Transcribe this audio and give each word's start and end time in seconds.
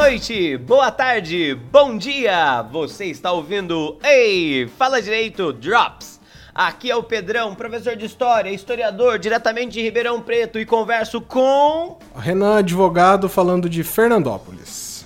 Boa 0.00 0.08
noite, 0.08 0.56
boa 0.56 0.90
tarde, 0.90 1.54
bom 1.70 1.98
dia! 1.98 2.62
Você 2.72 3.04
está 3.04 3.32
ouvindo 3.32 3.98
Ei, 4.02 4.66
Fala 4.78 5.02
Direito 5.02 5.52
Drops. 5.52 6.18
Aqui 6.54 6.90
é 6.90 6.96
o 6.96 7.02
Pedrão, 7.02 7.54
professor 7.54 7.94
de 7.94 8.06
História, 8.06 8.48
historiador, 8.48 9.18
diretamente 9.18 9.74
de 9.74 9.82
Ribeirão 9.82 10.22
Preto 10.22 10.58
e 10.58 10.64
converso 10.64 11.20
com... 11.20 11.98
Renan, 12.16 12.60
advogado, 12.60 13.28
falando 13.28 13.68
de 13.68 13.84
Fernandópolis. 13.84 15.04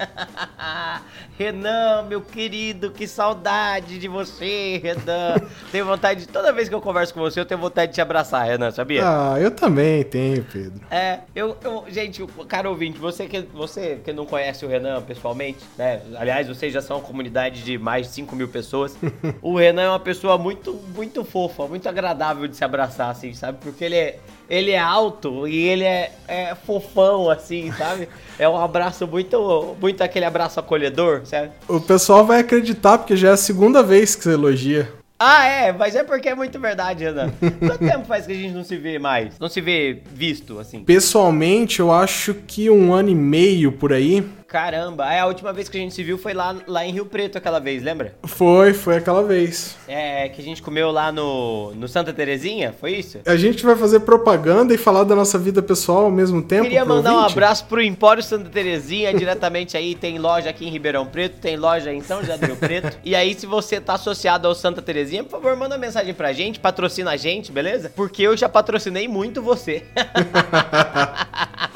Renan, 1.39 2.03
meu 2.03 2.21
querido, 2.21 2.91
que 2.91 3.09
saudade 3.09 3.99
de 3.99 4.07
você, 4.07 4.81
Renan. 4.83 5.35
tenho 5.73 5.85
vontade, 5.85 6.21
de, 6.21 6.29
toda 6.29 6.53
vez 6.53 6.69
que 6.69 6.75
eu 6.75 6.81
converso 6.81 7.13
com 7.13 7.21
você, 7.21 7.41
eu 7.41 7.45
tenho 7.45 7.61
vontade 7.61 7.91
de 7.91 7.97
te 7.97 8.01
abraçar, 8.01 8.47
Renan, 8.47 8.71
sabia? 8.71 9.03
Ah, 9.05 9.41
eu 9.41 9.51
também 9.51 10.05
tenho, 10.05 10.45
Pedro. 10.45 10.81
É, 10.91 11.21
eu, 11.35 11.57
eu 11.63 11.85
gente, 11.89 12.25
cara 12.47 12.71
ouvinte, 12.71 12.99
você 12.99 13.27
que, 13.27 13.41
você 13.53 14.01
que 14.05 14.13
não 14.13 14.25
conhece 14.27 14.65
o 14.65 14.69
Renan 14.69 15.03
pessoalmente, 15.03 15.59
né? 15.77 16.01
Aliás, 16.17 16.47
vocês 16.47 16.73
já 16.73 16.81
são 16.81 16.99
uma 16.99 17.03
comunidade 17.03 17.63
de 17.63 17.77
mais 17.79 18.07
de 18.07 18.13
5 18.13 18.37
mil 18.37 18.49
pessoas. 18.49 18.97
o 19.43 19.57
Renan 19.57 19.83
é 19.83 19.89
uma 19.89 20.01
pessoa 20.01 20.39
muito, 20.39 20.75
muito 20.95 21.25
fofa, 21.25 21.67
muito 21.67 21.89
agradável 21.89 22.47
de 22.47 22.57
se 22.57 22.65
abraçar, 22.65 23.11
assim, 23.11 23.35
sabe? 23.35 23.59
Porque 23.61 23.85
ele 23.85 23.97
é, 23.97 24.19
ele 24.49 24.71
é 24.71 24.79
alto 24.79 25.47
e 25.49 25.57
ele 25.57 25.85
é, 25.85 26.13
é 26.29 26.55
fofão, 26.55 27.31
assim, 27.31 27.73
sabe? 27.73 28.09
É 28.39 28.49
um 28.49 28.57
abraço 28.57 29.07
muito, 29.07 29.77
muito 29.81 30.03
aquele 30.03 30.25
abraço 30.25 30.59
acolhedor, 30.59 31.23
sabe? 31.25 31.51
O 31.69 31.81
pessoal 31.81 32.25
vai 32.25 32.41
acreditar, 32.41 32.99
porque 32.99 33.17
já 33.17 33.31
é 33.31 33.33
a 33.33 33.37
segunda 33.37 33.83
vez 33.83 34.15
que 34.15 34.25
você 34.25 34.33
elogia. 34.33 34.93
Ah, 35.19 35.47
é, 35.47 35.73
mas 35.73 35.95
é 35.95 36.03
porque 36.03 36.29
é 36.29 36.35
muito 36.35 36.59
verdade, 36.59 37.05
Renan. 37.05 37.33
Quanto 37.61 37.79
tempo 37.79 38.05
faz 38.05 38.27
que 38.27 38.33
a 38.33 38.35
gente 38.35 38.53
não 38.53 38.65
se 38.65 38.77
vê 38.77 38.99
mais? 38.99 39.39
Não 39.39 39.49
se 39.49 39.61
vê 39.61 40.03
visto, 40.13 40.59
assim? 40.59 40.83
Pessoalmente, 40.85 41.81
eu 41.81 41.93
acho 41.93 42.35
que 42.35 42.69
um 42.69 42.93
ano 42.93 43.09
e 43.11 43.15
meio 43.15 43.73
por 43.73 43.93
aí. 43.93 44.27
Caramba, 44.55 45.13
é, 45.13 45.19
a 45.19 45.27
última 45.27 45.53
vez 45.53 45.69
que 45.69 45.77
a 45.77 45.81
gente 45.81 45.93
se 45.93 46.05
viu 46.05 46.17
foi 46.17 46.33
lá, 46.33 46.55
lá 46.69 46.87
em 46.87 46.93
Rio 46.93 47.07
Preto 47.07 47.37
aquela 47.37 47.59
vez, 47.59 47.83
lembra? 47.83 48.15
Foi, 48.23 48.73
foi 48.73 48.99
aquela 48.99 49.21
vez. 49.21 49.77
É, 49.89 50.29
que 50.29 50.41
a 50.41 50.45
gente 50.45 50.63
comeu 50.63 50.93
lá 50.93 51.11
no, 51.11 51.75
no 51.75 51.89
Santa 51.89 52.13
Terezinha, 52.13 52.73
foi 52.81 52.93
isso? 52.93 53.19
A 53.27 53.35
gente 53.35 53.67
vai 53.67 53.75
fazer 53.75 53.99
propaganda 53.99 54.73
e 54.73 54.79
falar 54.79 55.03
da 55.03 55.17
nossa 55.17 55.37
vida 55.41 55.61
pessoal 55.61 56.05
ao 56.05 56.11
mesmo 56.13 56.41
tempo. 56.41 56.63
Queria 56.63 56.85
mandar 56.85 57.15
um 57.15 57.19
abraço 57.19 57.65
pro 57.65 57.83
Empório 57.83 58.23
Santa 58.23 58.49
Terezinha, 58.49 59.13
diretamente 59.13 59.77
aí, 59.77 59.93
tem 59.97 60.21
loja 60.21 60.51
aqui 60.51 60.65
em 60.65 60.71
Ribeirão 60.71 61.05
Preto, 61.05 61.41
tem 61.41 61.57
loja 61.57 61.93
em 61.93 62.01
São 62.01 62.21
José 62.21 62.39
do 62.39 62.47
Rio 62.47 62.57
Preto. 62.57 62.97
E 63.03 63.17
aí, 63.17 63.35
se 63.35 63.47
você 63.47 63.81
tá 63.81 63.95
associado 63.95 64.47
ao 64.47 64.55
Santa 64.55 64.81
Terezinha, 64.81 65.25
por 65.25 65.33
favor, 65.33 65.57
manda 65.57 65.75
uma 65.75 65.81
mensagem 65.81 66.15
pra 66.15 66.33
gente, 66.33 66.61
patrocina 66.61 67.11
a 67.11 67.17
gente, 67.17 67.51
beleza? 67.51 67.91
Porque 67.97 68.23
eu 68.23 68.37
já 68.37 68.49
patrocinei 68.49 69.09
muito 69.09 69.43
você. 69.43 69.83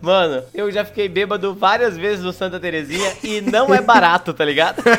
Mano, 0.00 0.42
eu 0.54 0.70
já 0.70 0.84
fiquei 0.84 1.08
bêbado 1.08 1.54
várias 1.54 1.96
vezes 1.96 2.24
no 2.24 2.32
Santa 2.32 2.58
Terezinha 2.58 3.12
e 3.22 3.40
não 3.40 3.74
é 3.74 3.80
barato, 3.82 4.32
tá 4.32 4.44
ligado? 4.44 4.82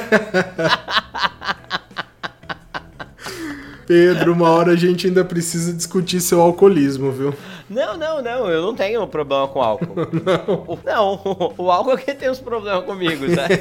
Pedro, 3.88 4.32
uma 4.34 4.50
hora 4.52 4.72
a 4.72 4.76
gente 4.76 5.08
ainda 5.08 5.26
precisa 5.26 5.74
discutir 5.74 6.22
seu 6.22 6.40
alcoolismo, 6.40 7.12
viu? 7.12 7.36
Não, 7.70 7.98
não, 7.98 8.22
não, 8.22 8.50
eu 8.50 8.62
não 8.62 8.76
tenho 8.76 9.06
problema 9.08 9.48
com 9.48 9.62
álcool. 9.62 9.96
Não, 10.26 10.76
não 10.86 11.54
o 11.58 11.72
álcool 11.72 11.94
é 11.94 11.98
que 11.98 12.14
tem 12.14 12.30
uns 12.30 12.40
problemas 12.40 12.84
comigo, 12.84 13.26
sabe? 13.34 13.60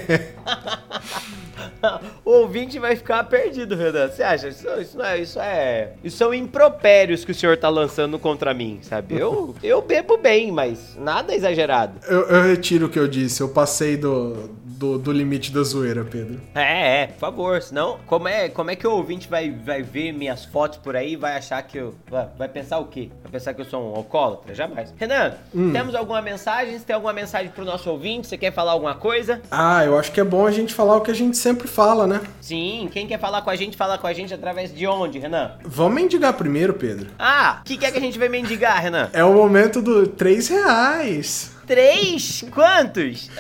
O 2.31 2.43
ouvinte 2.43 2.79
vai 2.79 2.95
ficar 2.95 3.25
perdido, 3.25 3.75
Renan. 3.75 4.09
Você 4.09 4.23
acha? 4.23 4.49
Isso, 4.49 4.67
isso, 4.81 4.97
não 4.97 5.05
é, 5.05 5.19
isso 5.19 5.41
é. 5.41 5.93
Isso 6.05 6.17
são 6.17 6.33
impropérios 6.33 7.25
que 7.25 7.33
o 7.33 7.35
senhor 7.35 7.57
tá 7.57 7.69
lançando 7.69 8.19
contra 8.19 8.55
mim, 8.55 8.79
sabe? 8.83 9.19
Eu, 9.19 9.55
eu 9.63 9.83
bebo 9.83 10.17
bem, 10.17 10.53
mas 10.53 10.97
nada 10.97 11.35
exagerado. 11.35 11.99
Eu, 12.09 12.21
eu 12.23 12.43
retiro 12.43 12.87
o 12.87 12.89
que 12.89 12.99
eu 12.99 13.09
disse. 13.09 13.41
Eu 13.41 13.49
passei 13.49 13.97
do, 13.97 14.49
do, 14.81 14.99
do, 14.99 15.13
limite 15.13 15.53
da 15.53 15.63
zoeira, 15.63 16.03
Pedro. 16.03 16.41
É, 16.55 17.03
é, 17.03 17.07
por 17.09 17.19
favor. 17.19 17.61
Senão, 17.61 17.99
como 18.07 18.27
é, 18.27 18.49
como 18.49 18.71
é 18.71 18.77
que 18.77 18.87
o 18.87 18.93
ouvinte 18.93 19.29
vai, 19.29 19.51
vai 19.51 19.83
ver 19.83 20.11
minhas 20.11 20.47
fotos 20.47 20.79
por 20.79 20.97
aí 20.97 21.13
e 21.13 21.17
vai 21.17 21.37
achar 21.37 21.63
que 21.63 21.77
eu. 21.77 21.95
Vai, 22.11 22.27
vai, 22.39 22.49
pensar 22.49 22.79
o 22.79 22.87
quê? 22.87 23.11
Vai 23.23 23.33
pensar 23.33 23.53
que 23.53 23.61
eu 23.61 23.67
sou 23.67 23.83
um 23.83 23.95
alcoólatra? 23.95 24.55
Jamais. 24.55 24.95
Renan, 24.97 25.35
hum. 25.55 25.71
temos 25.71 25.95
alguma 25.95 26.23
mensagem? 26.23 26.79
Você 26.79 26.85
tem 26.87 26.95
alguma 26.95 27.13
mensagem 27.13 27.51
pro 27.51 27.63
nosso 27.63 27.91
ouvinte? 27.91 28.27
Você 28.27 28.39
quer 28.39 28.55
falar 28.55 28.73
alguma 28.73 28.95
coisa? 28.95 29.43
Ah, 29.51 29.85
eu 29.85 29.99
acho 29.99 30.11
que 30.13 30.21
é 30.21 30.25
bom 30.25 30.47
a 30.47 30.51
gente 30.51 30.73
falar 30.73 30.97
o 30.97 31.03
que 31.03 31.11
a 31.11 31.15
gente 31.15 31.37
sempre 31.37 31.69
fala, 31.69 32.07
né? 32.07 32.23
Sim, 32.41 32.89
quem 32.91 33.07
quer 33.07 33.21
falar 33.21 33.43
com 33.43 33.51
a 33.51 33.57
gente, 33.57 33.77
fala 33.77 33.99
com 33.99 34.07
a 34.07 34.15
gente 34.15 34.33
através 34.33 34.75
de 34.75 34.87
onde, 34.87 35.19
Renan? 35.19 35.53
Vamos 35.63 35.95
mendigar 35.95 36.33
primeiro, 36.33 36.73
Pedro. 36.73 37.11
Ah, 37.19 37.59
o 37.61 37.65
que, 37.65 37.77
que 37.77 37.85
é 37.85 37.91
que 37.91 37.99
a 37.99 38.01
gente 38.01 38.19
vai 38.19 38.31
mendigar, 38.31 38.81
Renan? 38.81 39.11
É 39.13 39.23
o 39.23 39.35
momento 39.35 39.83
do 39.83 40.07
3 40.07 40.49
reais. 40.49 41.60
Três? 41.71 42.45
Quantos? 42.51 43.31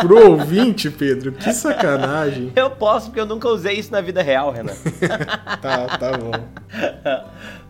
pro 0.00 0.30
ouvinte, 0.30 0.90
Pedro? 0.90 1.32
Que 1.32 1.52
sacanagem. 1.52 2.52
Eu 2.56 2.70
posso, 2.70 3.06
porque 3.06 3.20
eu 3.20 3.26
nunca 3.26 3.48
usei 3.48 3.74
isso 3.74 3.92
na 3.92 4.00
vida 4.00 4.22
real, 4.22 4.50
Renan. 4.50 4.74
tá, 5.62 5.98
tá 5.98 6.12
bom. 6.16 6.32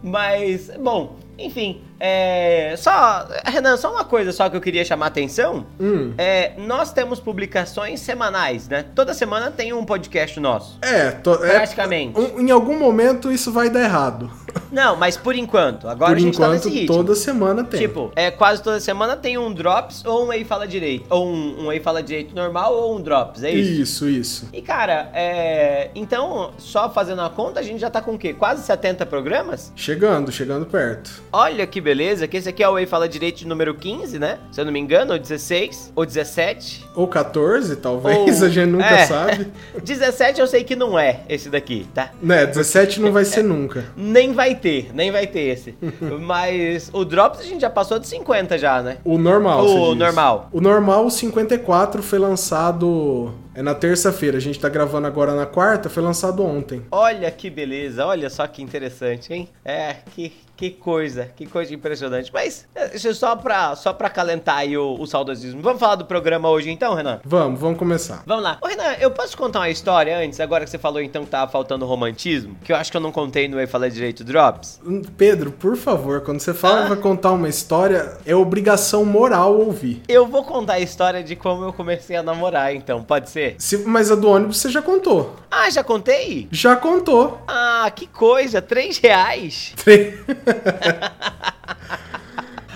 Mas, 0.03 0.71
bom, 0.81 1.17
enfim, 1.39 1.81
é, 2.01 2.75
só, 2.77 3.29
Renan, 3.45 3.77
só 3.77 3.93
uma 3.93 4.05
coisa 4.05 4.33
só 4.33 4.49
que 4.49 4.57
eu 4.57 4.61
queria 4.61 4.85
chamar 4.85 5.07
a 5.07 5.09
atenção. 5.09 5.67
Hum. 5.79 6.13
É, 6.19 6.53
nós 6.59 6.93
temos 6.93 7.21
publicações 7.21 8.01
semanais, 8.01 8.69
né? 8.69 8.85
Toda 8.95 9.15
semana 9.15 9.51
tem 9.51 9.73
um 9.73 9.85
podcast 9.85 10.39
nosso. 10.41 10.79
É, 10.83 11.13
to, 11.13 11.35
é, 11.45 11.55
praticamente. 11.55 12.19
É, 12.21 12.41
em 12.41 12.51
algum 12.51 12.79
momento 12.79 13.31
isso 13.31 13.53
vai 13.53 13.71
dar 13.71 13.83
errado. 13.83 14.31
Não, 14.71 14.97
mas 14.97 15.17
por 15.17 15.35
enquanto. 15.35 15.89
Agora 15.89 16.13
por 16.13 16.17
a 16.17 16.21
gente 16.21 16.35
enquanto, 16.35 16.49
tá 16.49 16.55
nesse 16.55 16.71
ritmo. 16.71 16.97
toda 16.97 17.15
semana 17.15 17.65
tem. 17.65 17.81
Tipo, 17.81 18.13
é, 18.15 18.31
quase 18.31 18.63
toda 18.63 18.81
semana 18.81 19.17
tem 19.17 19.39
um 19.39 19.53
Drops 19.53 20.05
ou 20.05 20.27
um 20.27 20.31
Aí 20.31 20.45
Fala 20.45 20.67
Direito. 20.67 21.07
Ou 21.11 21.27
um, 21.27 21.65
um 21.65 21.71
Aí 21.71 21.81
Fala 21.81 22.03
Direito 22.03 22.35
normal 22.35 22.75
ou 22.75 22.97
um 22.97 23.01
Drops, 23.01 23.43
é 23.43 23.51
isso? 23.51 23.81
Isso, 23.83 24.09
isso. 24.09 24.49
E 24.53 24.61
cara, 24.63 25.11
é, 25.15 25.91
então, 25.95 26.53
só 26.59 26.91
fazendo 26.91 27.23
a 27.23 27.31
conta, 27.31 27.61
a 27.61 27.63
gente 27.63 27.81
já 27.81 27.91
tá 27.91 28.01
com 28.01 28.15
o 28.15 28.19
quê? 28.19 28.33
Quase 28.33 28.63
70 28.63 29.07
programas? 29.07 29.73
Chegando, 29.75 30.31
chegando 30.31 30.67
perto. 30.67 31.23
Olha 31.33 31.67
que 31.67 31.81
beleza, 31.81 32.27
que 32.29 32.37
esse 32.37 32.49
aqui 32.49 32.63
é 32.63 32.69
o 32.69 32.73
Way 32.73 32.87
Fala 32.87 33.09
Direito 33.09 33.47
número 33.47 33.75
15, 33.75 34.19
né? 34.19 34.39
Se 34.51 34.61
eu 34.61 34.65
não 34.65 34.73
me 34.73 34.79
engano, 34.79 35.13
ou 35.13 35.19
16, 35.19 35.93
ou 35.95 36.05
17. 36.05 36.87
Ou 36.95 37.07
14, 37.07 37.77
talvez, 37.77 38.41
ou... 38.41 38.47
a 38.47 38.51
gente 38.51 38.71
nunca 38.71 38.87
é. 38.87 39.07
sabe. 39.07 39.49
17 39.83 40.41
eu 40.41 40.47
sei 40.47 40.65
que 40.65 40.77
não 40.77 40.99
é 40.99 41.21
esse 41.29 41.49
daqui, 41.49 41.87
tá? 41.95 42.11
Né, 42.23 42.47
17 42.47 43.01
não 43.01 43.13
vai 43.13 43.25
ser 43.25 43.43
nunca. 43.43 43.85
Nem 43.97 44.33
vai 44.39 44.55
ter, 44.55 44.95
nem 44.95 45.11
vai 45.11 45.27
ter 45.27 45.41
esse. 45.41 45.75
Mas 46.21 46.91
o 46.93 47.05
Drops 47.05 47.41
a 47.41 47.43
gente 47.43 47.61
já 47.61 47.69
passou 47.69 47.99
de 47.99 48.07
50 48.07 48.57
já, 48.57 48.81
né? 48.81 48.99
O 49.05 49.19
normal, 49.19 49.67
O 49.67 49.95
normal. 49.97 50.49
O 50.53 50.61
normal, 50.61 51.07
o 51.07 51.11
54, 51.11 52.01
foi 52.05 52.21
lançado 52.21 53.35
é 53.59 53.63
na 53.63 53.75
terça-feira, 53.75 54.37
a 54.37 54.41
gente 54.41 54.61
tá 54.61 54.69
gravando 54.69 55.09
agora 55.09 55.35
na 55.35 55.45
quarta, 55.45 55.91
foi 55.91 56.01
lançado 56.01 56.45
ontem. 56.45 56.81
Olha 56.93 57.29
que 57.29 57.51
beleza, 57.51 58.07
olha 58.07 58.31
só 58.31 58.47
que 58.47 58.63
interessante, 58.63 59.35
hein? 59.35 59.49
É, 59.65 59.97
que, 60.15 60.33
que 60.57 60.71
coisa, 60.71 61.25
que 61.35 61.45
coisa 61.45 61.75
impressionante. 61.75 62.31
Mas 62.33 62.69
isso 62.95 63.09
é 63.09 63.15
só 63.15 63.35
pra, 63.35 63.75
só 63.75 63.93
pra 63.93 64.09
calentar 64.09 64.59
aí 64.59 64.79
o, 64.79 64.95
o 65.01 65.05
saudosismo. 65.09 65.61
Vamos 65.61 65.81
falar 65.81 65.97
do 65.97 66.05
programa 66.05 66.49
hoje 66.49 66.71
então, 66.71 66.95
Renan? 66.95 67.19
Vamos, 67.25 67.59
vamos 67.59 67.81
começar. 67.81 68.23
Vamos 68.25 68.45
lá. 68.45 68.59
Ô, 68.63 68.69
Renan, 68.69 68.95
eu 69.01 69.11
posso 69.11 69.37
contar 69.37 69.59
uma 69.59 69.71
história 69.71 70.17
antes, 70.17 70.39
agora 70.39 70.63
que 70.63 70.71
você 70.71 70.79
falou 70.79 71.03
então 71.03 71.25
que 71.25 71.31
tava 71.31 71.51
faltando 71.51 71.85
romantismo? 71.85 72.57
Que 72.63 72.71
eu 72.71 72.77
acho 72.77 72.93
que 72.93 72.97
eu 72.97 73.01
não 73.01 73.11
contei 73.11 73.49
no 73.49 73.59
Ei 73.59 73.67
Falar 73.67 73.89
Direito 73.89 74.23
Drops. 74.29 74.79
Hum, 74.87 75.01
Pedro, 75.17 75.51
por 75.51 75.75
favor, 75.75 76.21
quando 76.21 76.41
você 76.41 76.53
fala 76.53 76.85
ah. 76.85 76.89
vai 76.89 76.97
contar 76.99 77.33
uma 77.33 77.49
história, 77.49 78.19
é 78.27 78.37
obrigação 78.37 79.05
moral 79.05 79.59
ouvir. 79.59 80.03
Eu 80.07 80.27
vou 80.27 80.45
contar 80.45 80.75
a 80.75 80.81
história 80.81 81.25
de 81.25 81.35
como 81.35 81.65
eu 81.65 81.73
comecei 81.73 82.15
a 82.15 82.23
namorar, 82.23 82.75
então, 82.75 83.03
pode 83.03 83.31
ser? 83.31 83.57
Se, 83.59 83.79
mas 83.79 84.13
a 84.13 84.15
do 84.15 84.29
ônibus 84.29 84.59
você 84.59 84.69
já 84.69 84.83
contou. 84.83 85.35
Ah, 85.51 85.71
já 85.71 85.83
contei? 85.83 86.47
Já 86.53 86.77
contou. 86.77 87.41
Ah, 87.49 87.91
que 87.95 88.07
coisa, 88.07 88.61
três 88.61 88.99
reais. 88.99 89.73
Três... 89.83 90.15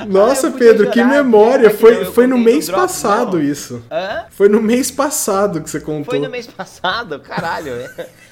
Nossa, 0.07 0.49
ah, 0.49 0.53
Pedro, 0.53 0.91
que 0.91 1.03
memória. 1.03 1.71
Foi, 1.71 2.05
foi 2.07 2.27
no 2.27 2.39
mês 2.39 2.67
drop, 2.67 2.83
passado 2.83 3.37
não. 3.37 3.45
isso. 3.45 3.83
Hã? 3.91 4.25
Foi 4.31 4.49
no 4.49 4.61
mês 4.61 4.91
passado 4.91 5.61
que 5.61 5.71
você 5.71 5.81
contou. 5.81 6.05
Foi 6.05 6.19
no 6.19 6.31
mês 6.31 6.47
passado? 6.47 7.21
Caralho. 7.21 7.73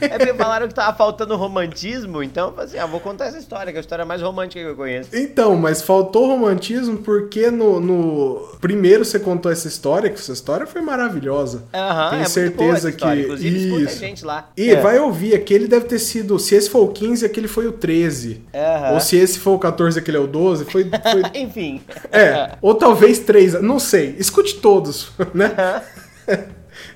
é 0.00 0.18
porque 0.18 0.34
falaram 0.34 0.68
que 0.68 0.74
tava 0.74 0.96
faltando 0.96 1.36
romantismo, 1.36 2.22
então 2.22 2.48
eu 2.48 2.52
falei 2.54 2.68
assim, 2.68 2.78
ah, 2.78 2.86
vou 2.86 3.00
contar 3.00 3.26
essa 3.26 3.38
história, 3.38 3.72
que 3.72 3.78
é 3.78 3.80
a 3.80 3.82
história 3.82 4.04
mais 4.04 4.22
romântica 4.22 4.60
que 4.60 4.70
eu 4.70 4.76
conheço. 4.76 5.10
Então, 5.12 5.56
mas 5.56 5.82
faltou 5.82 6.26
romantismo 6.26 6.98
porque 6.98 7.50
no, 7.50 7.80
no... 7.80 8.48
primeiro 8.60 9.04
você 9.04 9.18
contou 9.18 9.50
essa 9.50 9.68
história, 9.68 10.10
que 10.10 10.18
essa 10.18 10.32
história 10.32 10.66
foi 10.66 10.80
maravilhosa. 10.80 11.64
Aham, 11.72 12.10
Tenho 12.10 12.22
é 12.22 12.26
certeza 12.26 12.92
que 12.92 13.04
Inclusive, 13.04 13.84
isso. 13.84 13.98
gente 13.98 14.24
lá. 14.24 14.50
E 14.56 14.70
é. 14.70 14.80
vai 14.80 14.98
ouvir, 14.98 15.34
aquele 15.34 15.66
deve 15.66 15.86
ter 15.86 15.98
sido, 15.98 16.38
se 16.38 16.54
esse 16.54 16.70
for 16.70 16.84
o 16.84 16.88
15, 16.88 17.24
aquele 17.24 17.48
foi 17.48 17.66
o 17.66 17.72
13. 17.72 18.42
Aham. 18.54 18.94
Ou 18.94 19.00
se 19.00 19.16
esse 19.16 19.38
for 19.38 19.52
o 19.52 19.58
14, 19.58 19.98
aquele 19.98 20.16
é 20.16 20.20
o 20.20 20.26
12, 20.26 20.64
foi... 20.66 20.84
foi... 20.84 21.22
Enfim, 21.40 21.59
enfim. 21.60 21.80
É, 22.12 22.56
ou 22.60 22.74
talvez 22.74 23.20
três, 23.20 23.60
não 23.62 23.78
sei. 23.78 24.16
Escute 24.18 24.56
todos, 24.56 25.12
né? 25.32 25.54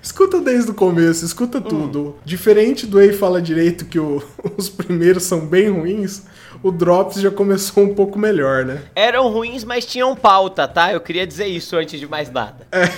Escuta 0.02 0.40
desde 0.40 0.70
o 0.70 0.75
começo, 0.75 1.25
escuta 1.25 1.58
hum. 1.58 1.62
tudo. 1.62 2.16
Diferente 2.25 2.87
do 2.87 3.00
Ei 3.00 3.12
Fala 3.12 3.40
Direito, 3.40 3.84
que 3.84 3.99
o, 3.99 4.22
os 4.56 4.69
primeiros 4.69 5.22
são 5.25 5.46
bem 5.46 5.69
ruins, 5.70 6.22
o 6.62 6.72
Drops 6.72 7.20
já 7.20 7.31
começou 7.31 7.84
um 7.84 7.94
pouco 7.94 8.19
melhor, 8.19 8.65
né? 8.65 8.82
Eram 8.94 9.29
ruins, 9.31 9.65
mas 9.65 9.86
tinham 9.86 10.17
pauta, 10.17 10.67
tá? 10.67 10.93
Eu 10.93 11.00
queria 11.00 11.27
dizer 11.27 11.46
isso 11.46 11.77
antes 11.77 12.00
de 12.00 12.08
mais 12.08 12.31
nada. 12.31 12.67
É. 12.72 12.91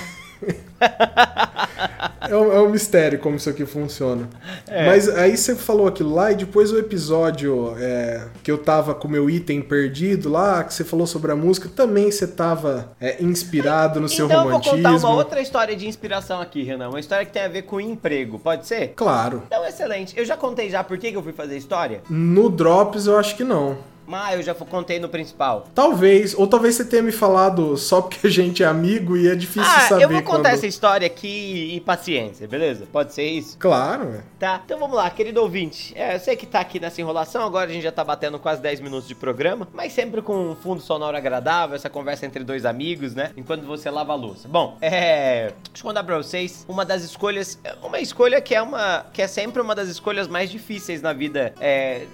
é, 2.28 2.36
um, 2.36 2.52
é, 2.52 2.60
um, 2.60 2.68
mistério 2.68 3.18
como 3.18 3.36
isso 3.36 3.48
aqui 3.48 3.64
funciona. 3.64 4.28
É. 4.66 4.86
Mas 4.86 5.08
aí 5.08 5.36
você 5.36 5.54
falou 5.54 5.86
aquilo 5.86 6.14
lá, 6.14 6.32
e 6.32 6.36
depois 6.36 6.72
o 6.72 6.78
episódio 6.78 7.74
é, 7.78 8.28
que 8.42 8.50
eu 8.50 8.58
tava 8.58 8.94
com 8.94 9.08
o 9.08 9.10
meu 9.10 9.28
item 9.30 9.62
perdido 9.62 10.28
lá, 10.28 10.62
que 10.64 10.74
você 10.74 10.84
falou 10.84 11.06
sobre 11.06 11.32
a 11.32 11.36
música, 11.36 11.68
também 11.68 12.10
você 12.10 12.26
tava 12.26 12.92
é, 13.00 13.22
inspirado 13.22 14.00
no 14.00 14.08
seu 14.08 14.26
romantismo. 14.26 14.50
Então 14.50 14.58
eu 14.58 14.82
vou 14.82 14.94
contar 14.94 15.06
uma 15.06 15.16
outra 15.16 15.40
história 15.40 15.76
de 15.76 15.86
inspiração 15.86 16.40
aqui, 16.40 16.62
Renan. 16.62 16.88
Uma 16.88 17.00
história 17.00 17.24
que 17.24 17.32
tem 17.32 17.42
a 17.42 17.48
ver 17.48 17.62
com 17.62 17.80
emprego, 17.80 18.38
pode 18.38 18.66
ser? 18.66 18.88
Claro. 18.96 19.42
Então, 19.46 19.64
excelente. 19.66 20.16
Eu 20.16 20.24
já 20.24 20.36
contei 20.36 20.70
já 20.70 20.82
por 20.84 20.98
que 20.98 21.08
eu 21.08 21.22
fui 21.22 21.32
fazer 21.32 21.56
história? 21.56 22.02
No 22.08 22.48
Drops 22.48 23.06
eu 23.06 23.18
acho 23.18 23.36
que 23.36 23.44
não. 23.44 23.78
Ah, 24.10 24.34
eu 24.34 24.42
já 24.42 24.54
contei 24.54 24.98
no 24.98 25.08
principal. 25.08 25.66
Talvez, 25.74 26.34
ou 26.34 26.46
talvez 26.46 26.74
você 26.74 26.84
tenha 26.84 27.02
me 27.02 27.12
falado 27.12 27.76
só 27.76 28.00
porque 28.00 28.26
a 28.26 28.30
gente 28.30 28.62
é 28.62 28.66
amigo 28.66 29.16
e 29.16 29.28
é 29.28 29.34
difícil 29.34 29.62
ah, 29.62 29.80
saber. 29.80 30.04
Eu 30.04 30.08
vou 30.08 30.22
contar 30.22 30.50
quando... 30.50 30.54
essa 30.54 30.66
história 30.66 31.06
aqui 31.06 31.74
e 31.74 31.80
paciência, 31.80 32.46
beleza? 32.46 32.86
Pode 32.90 33.12
ser 33.12 33.24
isso? 33.24 33.56
Claro. 33.58 34.22
Tá, 34.38 34.60
então 34.64 34.78
vamos 34.78 34.96
lá, 34.96 35.08
querido 35.10 35.40
ouvinte. 35.40 35.92
É, 35.96 36.14
eu 36.14 36.20
sei 36.20 36.36
que 36.36 36.46
tá 36.46 36.60
aqui 36.60 36.78
nessa 36.78 37.00
enrolação, 37.00 37.42
agora 37.44 37.70
a 37.70 37.72
gente 37.72 37.82
já 37.82 37.92
tá 37.92 38.04
batendo 38.04 38.38
quase 38.38 38.60
10 38.60 38.80
minutos 38.80 39.08
de 39.08 39.14
programa, 39.14 39.68
mas 39.72 39.92
sempre 39.92 40.22
com 40.22 40.50
um 40.50 40.56
fundo 40.56 40.80
sonoro 40.80 41.16
agradável, 41.16 41.76
essa 41.76 41.90
conversa 41.90 42.26
entre 42.26 42.44
dois 42.44 42.64
amigos, 42.64 43.14
né? 43.14 43.32
Enquanto 43.36 43.64
você 43.64 43.90
lava 43.90 44.12
a 44.12 44.16
louça. 44.16 44.48
Bom, 44.48 44.76
é. 44.80 45.52
Deixa 45.72 45.80
eu 45.80 45.82
contar 45.82 46.04
pra 46.04 46.16
vocês 46.16 46.64
uma 46.68 46.84
das 46.84 47.02
escolhas. 47.02 47.58
Uma 47.82 48.00
escolha 48.00 48.40
que 48.40 48.54
é 48.54 48.62
uma. 48.62 49.06
que 49.12 49.22
é 49.22 49.26
sempre 49.26 49.60
uma 49.60 49.74
das 49.74 49.88
escolhas 49.88 50.28
mais 50.28 50.50
difíceis 50.50 51.02
na 51.02 51.12
vida. 51.12 51.54
É. 51.60 52.06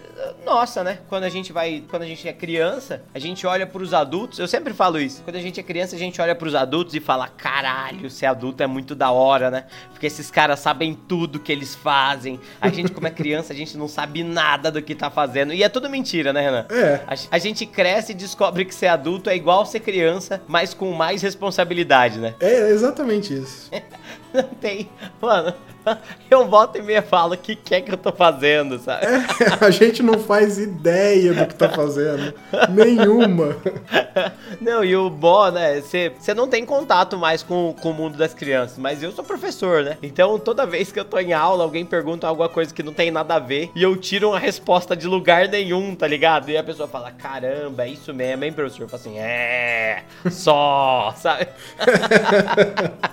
Nossa, 0.44 0.82
né? 0.84 0.98
Quando 1.08 1.24
a 1.24 1.28
gente 1.28 1.52
vai 1.52 1.82
quando 1.88 2.02
a 2.02 2.06
gente 2.06 2.26
é 2.28 2.32
criança, 2.32 3.02
a 3.14 3.18
gente 3.18 3.46
olha 3.46 3.66
para 3.66 3.82
os 3.82 3.94
adultos. 3.94 4.38
Eu 4.38 4.48
sempre 4.48 4.72
falo 4.72 5.00
isso. 5.00 5.22
Quando 5.22 5.36
a 5.36 5.40
gente 5.40 5.58
é 5.58 5.62
criança, 5.62 5.96
a 5.96 5.98
gente 5.98 6.20
olha 6.20 6.34
para 6.34 6.48
os 6.48 6.54
adultos 6.54 6.94
e 6.94 7.00
fala: 7.00 7.28
caralho, 7.28 8.10
ser 8.10 8.26
adulto 8.26 8.62
é 8.62 8.66
muito 8.66 8.94
da 8.94 9.10
hora, 9.10 9.50
né? 9.50 9.66
Porque 9.90 10.06
esses 10.06 10.30
caras 10.30 10.60
sabem 10.60 10.94
tudo 10.94 11.38
que 11.38 11.50
eles 11.50 11.74
fazem. 11.74 12.40
A 12.60 12.68
gente, 12.68 12.92
como 12.92 13.06
é 13.06 13.10
criança, 13.10 13.52
a 13.52 13.56
gente 13.56 13.76
não 13.76 13.88
sabe 13.88 14.22
nada 14.22 14.70
do 14.70 14.82
que 14.82 14.94
tá 14.94 15.10
fazendo. 15.10 15.52
E 15.52 15.62
é 15.62 15.68
tudo 15.68 15.88
mentira, 15.88 16.32
né, 16.32 16.40
Renan? 16.40 16.66
É. 16.70 17.00
A, 17.06 17.36
a 17.36 17.38
gente 17.38 17.66
cresce 17.66 18.12
e 18.12 18.14
descobre 18.14 18.64
que 18.64 18.74
ser 18.74 18.88
adulto 18.88 19.30
é 19.30 19.36
igual 19.36 19.64
ser 19.66 19.80
criança, 19.80 20.42
mas 20.46 20.74
com 20.74 20.92
mais 20.92 21.22
responsabilidade, 21.22 22.18
né? 22.18 22.34
É 22.40 22.70
exatamente 22.70 23.34
isso. 23.34 23.70
não 24.32 24.44
tem. 24.44 24.88
Mano, 25.20 25.54
eu 26.30 26.46
volto 26.46 26.76
e 26.76 26.82
meia 26.82 27.02
falo 27.02 27.34
o 27.34 27.36
que, 27.36 27.56
que 27.56 27.74
é 27.74 27.80
que 27.80 27.92
eu 27.92 27.96
tô 27.96 28.12
fazendo, 28.12 28.78
sabe? 28.78 29.06
É, 29.06 29.64
a 29.64 29.70
gente 29.70 30.02
não 30.02 30.18
faz 30.18 30.58
ideia 30.58 31.32
do 31.32 31.46
que 31.46 31.54
tá 31.54 31.68
fazendo. 31.68 32.34
Nenhuma. 32.70 33.56
Não, 34.60 34.84
e 34.84 34.94
o 34.96 35.10
bom, 35.10 35.50
né? 35.50 35.80
Você 35.80 36.34
não 36.34 36.48
tem 36.48 36.64
contato 36.64 37.16
mais 37.16 37.42
com, 37.42 37.74
com 37.80 37.90
o 37.90 37.94
mundo 37.94 38.16
das 38.16 38.34
crianças, 38.34 38.78
mas 38.78 39.02
eu 39.02 39.12
sou 39.12 39.24
professor, 39.24 39.82
né? 39.82 39.98
Então 40.02 40.38
toda 40.38 40.66
vez 40.66 40.92
que 40.92 41.00
eu 41.00 41.04
tô 41.04 41.18
em 41.18 41.32
aula, 41.32 41.64
alguém 41.64 41.84
pergunta 41.84 42.26
alguma 42.26 42.48
coisa 42.48 42.72
que 42.72 42.82
não 42.82 42.92
tem 42.92 43.10
nada 43.10 43.36
a 43.36 43.38
ver 43.38 43.70
e 43.74 43.82
eu 43.82 43.96
tiro 43.96 44.30
uma 44.30 44.38
resposta 44.38 44.96
de 44.96 45.06
lugar 45.06 45.48
nenhum, 45.48 45.94
tá 45.94 46.06
ligado? 46.06 46.50
E 46.50 46.56
a 46.56 46.62
pessoa 46.62 46.88
fala: 46.88 47.10
caramba, 47.10 47.84
é 47.84 47.88
isso 47.88 48.12
mesmo, 48.14 48.44
hein, 48.44 48.52
professor? 48.52 48.82
Eu 48.82 48.88
falo 48.88 49.00
assim: 49.00 49.18
é, 49.18 50.04
só, 50.30 51.14
sabe? 51.16 51.48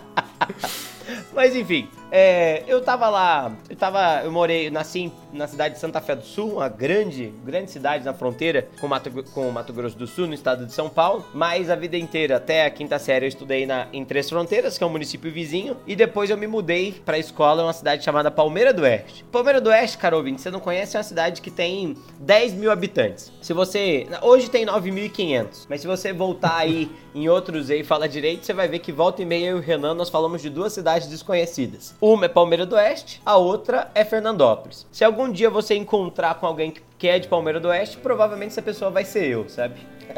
Mas 1.33 1.55
enfim, 1.55 1.89
é, 2.11 2.63
eu 2.67 2.81
tava 2.81 3.09
lá, 3.09 3.51
eu 3.69 3.75
tava, 3.75 4.23
eu 4.23 4.31
morei, 4.31 4.69
nasci 4.69 5.11
na 5.31 5.47
cidade 5.47 5.75
de 5.75 5.79
Santa 5.79 6.01
Fé 6.01 6.15
do 6.15 6.25
Sul, 6.25 6.53
uma 6.53 6.67
grande, 6.67 7.31
grande 7.43 7.71
cidade 7.71 8.03
na 8.03 8.13
fronteira 8.13 8.67
com 8.79 8.87
Mato, 8.87 9.11
com 9.31 9.47
o 9.47 9.51
Mato 9.51 9.71
Grosso 9.71 9.97
do 9.97 10.07
Sul, 10.07 10.27
no 10.27 10.33
estado 10.33 10.65
de 10.65 10.73
São 10.73 10.89
Paulo. 10.89 11.25
Mas 11.33 11.69
a 11.69 11.75
vida 11.75 11.97
inteira, 11.97 12.37
até 12.37 12.65
a 12.65 12.69
quinta 12.69 12.97
série, 12.97 13.25
eu 13.25 13.29
estudei 13.29 13.65
na, 13.65 13.87
em 13.93 14.03
Três 14.03 14.29
Fronteiras, 14.29 14.77
que 14.77 14.83
é 14.83 14.87
um 14.87 14.89
município 14.89 15.31
vizinho. 15.31 15.77
E 15.85 15.95
depois 15.95 16.29
eu 16.29 16.37
me 16.37 16.47
mudei 16.47 16.93
pra 17.05 17.17
escola 17.17 17.61
em 17.61 17.65
uma 17.65 17.73
cidade 17.73 18.03
chamada 18.03 18.31
Palmeira 18.31 18.73
do 18.73 18.81
Oeste. 18.81 19.23
Palmeira 19.31 19.61
do 19.61 19.69
Oeste, 19.69 19.97
cara 19.97 20.17
ouvinte, 20.17 20.41
você 20.41 20.49
não 20.49 20.59
conhece, 20.59 20.95
é 20.95 20.99
uma 20.99 21.03
cidade 21.03 21.41
que 21.41 21.51
tem 21.51 21.95
10 22.19 22.53
mil 22.53 22.71
habitantes. 22.71 23.31
Se 23.41 23.53
você. 23.53 24.07
Hoje 24.21 24.49
tem 24.49 24.65
9.500, 24.65 25.65
mas 25.69 25.81
se 25.81 25.87
você 25.87 26.11
voltar 26.11 26.57
aí 26.57 26.89
em 27.13 27.29
outros 27.29 27.69
e 27.69 27.83
fala 27.83 28.07
direito, 28.07 28.45
você 28.45 28.53
vai 28.53 28.67
ver 28.67 28.79
que 28.79 28.91
volta 28.91 29.21
e 29.21 29.25
meia 29.25 29.49
eu 29.49 29.57
e 29.57 29.59
o 29.59 29.63
Renan 29.63 29.93
nós 29.93 30.09
falamos 30.09 30.41
de 30.41 30.49
duas 30.49 30.73
cidades 30.73 31.07
desconhecidas. 31.07 31.95
Uma 32.01 32.27
é 32.27 32.29
Palmeira 32.29 32.65
do 32.65 32.75
Oeste, 32.75 33.21
a 33.25 33.35
outra 33.35 33.91
é 33.93 34.05
Fernandópolis. 34.05 34.87
Se 34.89 35.03
algum 35.03 35.29
dia 35.29 35.49
você 35.49 35.75
encontrar 35.75 36.35
com 36.35 36.45
alguém 36.45 36.73
que 36.97 37.07
é 37.07 37.19
de 37.19 37.27
Palmeira 37.27 37.59
do 37.59 37.67
Oeste, 37.67 37.97
provavelmente 37.97 38.51
essa 38.51 38.61
pessoa 38.61 38.89
vai 38.89 39.03
ser 39.03 39.25
eu, 39.25 39.49
sabe? 39.49 39.75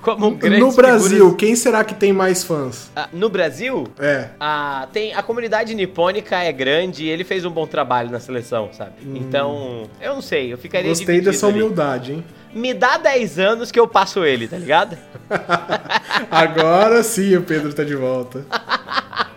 como 0.00 0.30
No 0.30 0.72
Brasil, 0.72 1.10
figuras... 1.10 1.36
quem 1.36 1.54
será 1.54 1.84
que 1.84 1.94
tem 1.94 2.12
mais 2.12 2.44
fãs? 2.44 2.90
Ah, 2.96 3.08
no 3.12 3.28
Brasil? 3.28 3.86
É. 3.98 4.28
A, 4.40 4.88
tem, 4.92 5.12
a 5.12 5.22
comunidade 5.22 5.74
nipônica 5.74 6.36
é 6.36 6.52
grande 6.52 7.04
e 7.04 7.08
ele 7.08 7.24
fez 7.24 7.44
um 7.44 7.50
bom 7.50 7.66
trabalho 7.66 8.10
na 8.10 8.20
seleção, 8.20 8.70
sabe? 8.72 8.92
Hum. 9.04 9.16
Então, 9.16 9.82
eu 10.00 10.14
não 10.14 10.22
sei, 10.22 10.52
eu 10.52 10.56
ficaria 10.56 10.88
Gostei 10.88 11.20
dessa 11.20 11.48
humildade. 11.48 12.07
Ali 12.07 12.07
hein? 12.12 12.24
Me 12.52 12.74
dá 12.74 12.96
10 12.96 13.38
anos 13.38 13.70
que 13.70 13.78
eu 13.78 13.86
passo 13.86 14.24
ele, 14.24 14.48
tá 14.48 14.56
ligado? 14.56 14.96
Agora 16.30 17.02
sim 17.02 17.36
o 17.36 17.42
Pedro 17.42 17.72
tá 17.72 17.84
de 17.84 17.94
volta. 17.94 18.44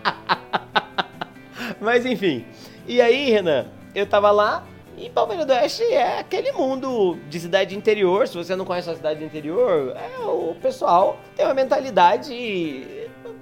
Mas 1.80 2.06
enfim. 2.06 2.44
E 2.86 3.00
aí, 3.00 3.30
Renan, 3.30 3.66
eu 3.94 4.06
tava 4.06 4.30
lá 4.30 4.64
e 4.96 5.10
Palmeiras 5.10 5.46
do 5.46 5.52
Oeste 5.52 5.82
é 5.82 6.20
aquele 6.20 6.52
mundo 6.52 7.18
de 7.28 7.40
cidade 7.40 7.76
interior. 7.76 8.28
Se 8.28 8.36
você 8.36 8.54
não 8.54 8.64
conhece 8.64 8.90
a 8.90 8.94
cidade 8.94 9.24
interior, 9.24 9.96
é 9.96 10.18
o 10.20 10.54
pessoal 10.60 11.18
tem 11.34 11.44
uma 11.44 11.54
mentalidade 11.54 12.86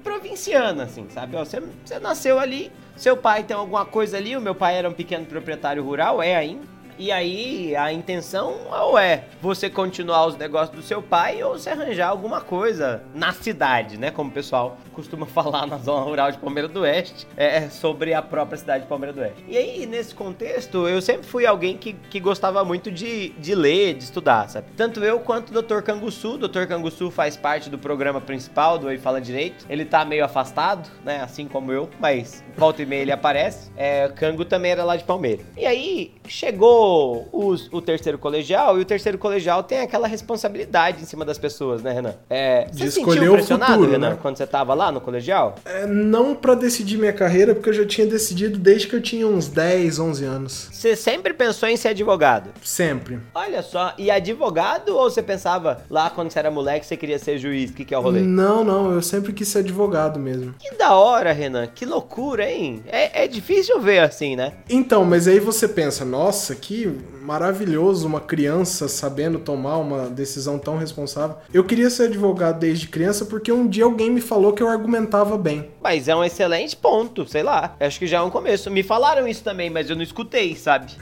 provinciana, 0.03 0.85
assim, 0.85 1.09
sabe? 1.11 1.37
Você, 1.37 1.63
você 1.85 1.99
nasceu 1.99 2.39
ali, 2.39 2.71
seu 2.97 3.17
pai 3.17 3.43
tem 3.43 3.57
alguma 3.57 3.85
coisa 3.85 4.17
ali. 4.17 4.37
O 4.37 4.41
meu 4.41 4.55
pai 4.55 4.77
era 4.77 4.89
um 4.89 4.93
pequeno 4.93 5.27
proprietário 5.27 5.83
rural, 5.83 6.23
é 6.23 6.37
ainda. 6.37 6.80
E 7.01 7.11
aí 7.11 7.75
a 7.75 7.91
intenção 7.91 8.59
ou 8.71 8.99
é 8.99 9.25
você 9.41 9.71
continuar 9.71 10.27
os 10.27 10.37
negócios 10.37 10.77
do 10.77 10.83
seu 10.83 11.01
pai 11.01 11.43
ou 11.43 11.59
você 11.59 11.71
arranjar 11.71 12.11
alguma 12.11 12.43
coisa 12.43 13.03
na 13.15 13.33
cidade, 13.33 13.97
né? 13.97 14.11
Como 14.11 14.29
o 14.29 14.33
pessoal 14.33 14.77
costuma 14.93 15.25
falar 15.25 15.67
na 15.67 15.79
zona 15.79 16.03
rural 16.03 16.31
de 16.31 16.37
Palmeiras 16.37 16.71
do 16.71 16.81
Oeste, 16.81 17.27
é 17.39 17.71
sobre 17.71 18.13
a 18.13 18.21
própria 18.21 18.59
cidade 18.59 18.83
de 18.83 18.89
Palmeiras 18.91 19.17
do 19.17 19.23
Oeste. 19.23 19.43
E 19.49 19.57
aí, 19.57 19.87
nesse 19.87 20.15
contexto, 20.15 20.87
eu 20.87 21.01
sempre 21.01 21.27
fui 21.27 21.47
alguém 21.47 21.79
que, 21.79 21.95
que 21.95 22.21
gostava 22.21 22.63
muito 22.67 22.91
de, 22.91 23.31
de 23.31 23.55
ler, 23.55 23.95
de 23.95 24.05
estudar, 24.05 24.51
sabe? 24.51 24.67
Tanto 24.77 25.03
eu 25.03 25.21
quanto 25.21 25.57
o 25.57 25.63
Dr. 25.63 25.81
Canguçu. 25.81 26.35
O 26.35 26.49
Dr. 26.49 26.67
Canguçu 26.69 27.11
faz 27.11 27.35
parte 27.35 27.71
do 27.71 27.79
programa 27.79 28.21
principal 28.21 28.77
do 28.77 28.89
Oi 28.89 28.99
Fala 28.99 29.23
Direito. 29.23 29.65
Ele 29.71 29.87
tá 29.87 30.05
meio 30.05 30.23
afastado, 30.23 30.91
né? 31.03 31.23
Assim 31.23 31.49
como 31.49 31.73
eu, 31.73 31.89
mas 31.99 32.45
volta 32.59 32.83
e 32.83 32.87
meia 32.87 33.01
ele 33.01 33.13
aparece. 33.13 33.71
É, 33.75 34.07
Cango 34.09 34.45
também 34.45 34.73
era 34.73 34.85
lá 34.85 34.97
de 34.97 35.05
Palmeiras. 35.05 35.47
E 35.57 35.65
aí, 35.65 36.13
chegou 36.29 36.90
o 36.93 37.81
terceiro 37.81 38.19
colegial 38.19 38.79
e 38.79 38.83
o 38.83 38.85
terceiro 38.85 39.19
colegial 39.19 39.63
tem 39.63 39.81
aquela 39.81 40.07
responsabilidade 40.07 41.03
em 41.03 41.07
cima 41.07 41.25
das 41.25 41.39
pessoas, 41.39 41.83
né, 41.83 41.93
Renan? 41.93 42.15
É, 42.29 42.67
você 42.71 42.85
de 42.85 42.91
se 42.91 43.05
sentiu 43.05 43.33
pressionado, 43.33 43.73
futuro, 43.73 43.93
Renan, 43.93 44.11
né? 44.11 44.19
quando 44.21 44.37
você 44.37 44.47
tava 44.47 44.75
lá 44.75 44.91
no 44.91 45.01
colegial? 45.01 45.57
É, 45.65 45.87
não 45.87 46.35
para 46.35 46.55
decidir 46.55 46.99
minha 46.99 47.13
carreira, 47.13 47.55
porque 47.55 47.71
eu 47.71 47.75
já 47.75 47.87
tinha 47.87 48.07
decidido 48.07 48.59
desde 48.59 48.89
que 48.89 48.97
eu 48.97 49.01
tinha 49.01 49.27
uns 49.27 49.49
10, 49.49 49.99
11 49.99 50.25
anos. 50.25 50.69
Você 50.73 50.97
sempre 50.97 51.33
pensou 51.35 51.69
em 51.69 51.77
ser 51.77 51.89
advogado? 51.89 52.51
Sempre. 52.63 53.21
Olha 53.35 53.63
só, 53.63 53.95
e 53.99 54.11
advogado 54.11 54.97
ou 54.97 55.11
você 55.11 55.23
pensava 55.23 55.83
lá 55.89 56.11
quando 56.11 56.31
você 56.31 56.39
era 56.39 56.51
moleque 56.51 56.87
você 56.87 56.97
queria 56.97 57.19
ser 57.19 57.39
juiz? 57.39 57.71
O 57.71 57.75
que, 57.75 57.85
que 57.85 57.95
é 57.95 57.99
o 57.99 58.03
rolê? 58.03 58.21
Não, 58.21 58.65
não, 58.65 58.93
eu 58.93 59.03
sempre 59.03 59.33
quis 59.33 59.49
ser 59.49 59.61
advogado 59.61 60.19
mesmo. 60.19 60.55
Que 60.59 60.75
da 60.75 60.95
hora, 60.95 61.33
Renan, 61.33 61.67
que 61.67 61.85
loucura, 61.85 62.51
hein? 62.51 62.83
É, 62.87 63.25
é 63.25 63.29
difícil 63.29 63.81
ver 63.81 64.01
assim, 64.01 64.37
né? 64.37 64.53
Então, 64.69 65.05
mas 65.05 65.27
aí 65.27 65.39
você 65.39 65.69
pensa, 65.69 66.05
nossa, 66.05 66.55
que 66.55 66.80
maravilhoso 66.87 68.07
uma 68.07 68.21
criança 68.21 68.89
sabendo 68.89 69.39
tomar 69.39 69.79
uma 69.79 70.09
decisão 70.09 70.59
tão 70.59 70.77
responsável. 70.79 71.37
Eu 71.53 71.65
queria 71.65 71.89
ser 71.91 72.05
advogado 72.05 72.59
desde 72.59 72.89
criança 72.89 73.25
porque 73.25 73.53
um 73.53 73.69
dia 73.69 73.85
alguém 73.85 74.11
me 74.11 74.21
falou 74.21 74.53
que 74.53 74.63
eu 74.63 74.69
argumentava 74.69 75.39
bem. 75.39 75.71
Mas 75.83 76.09
é 76.09 76.17
um 76.17 76.25
excelente 76.25 76.77
ponto, 76.77 77.29
sei 77.29 77.43
lá. 77.43 77.77
Acho 77.79 77.99
que 77.99 78.07
já 78.07 78.19
é 78.19 78.21
um 78.23 78.31
começo. 78.31 78.71
Me 78.71 78.83
falaram 78.83 79.29
isso 79.29 79.45
também, 79.45 79.71
mas 79.71 79.89
eu 79.89 79.97
não 79.97 80.03
escutei, 80.03 80.57
sabe? 80.57 80.93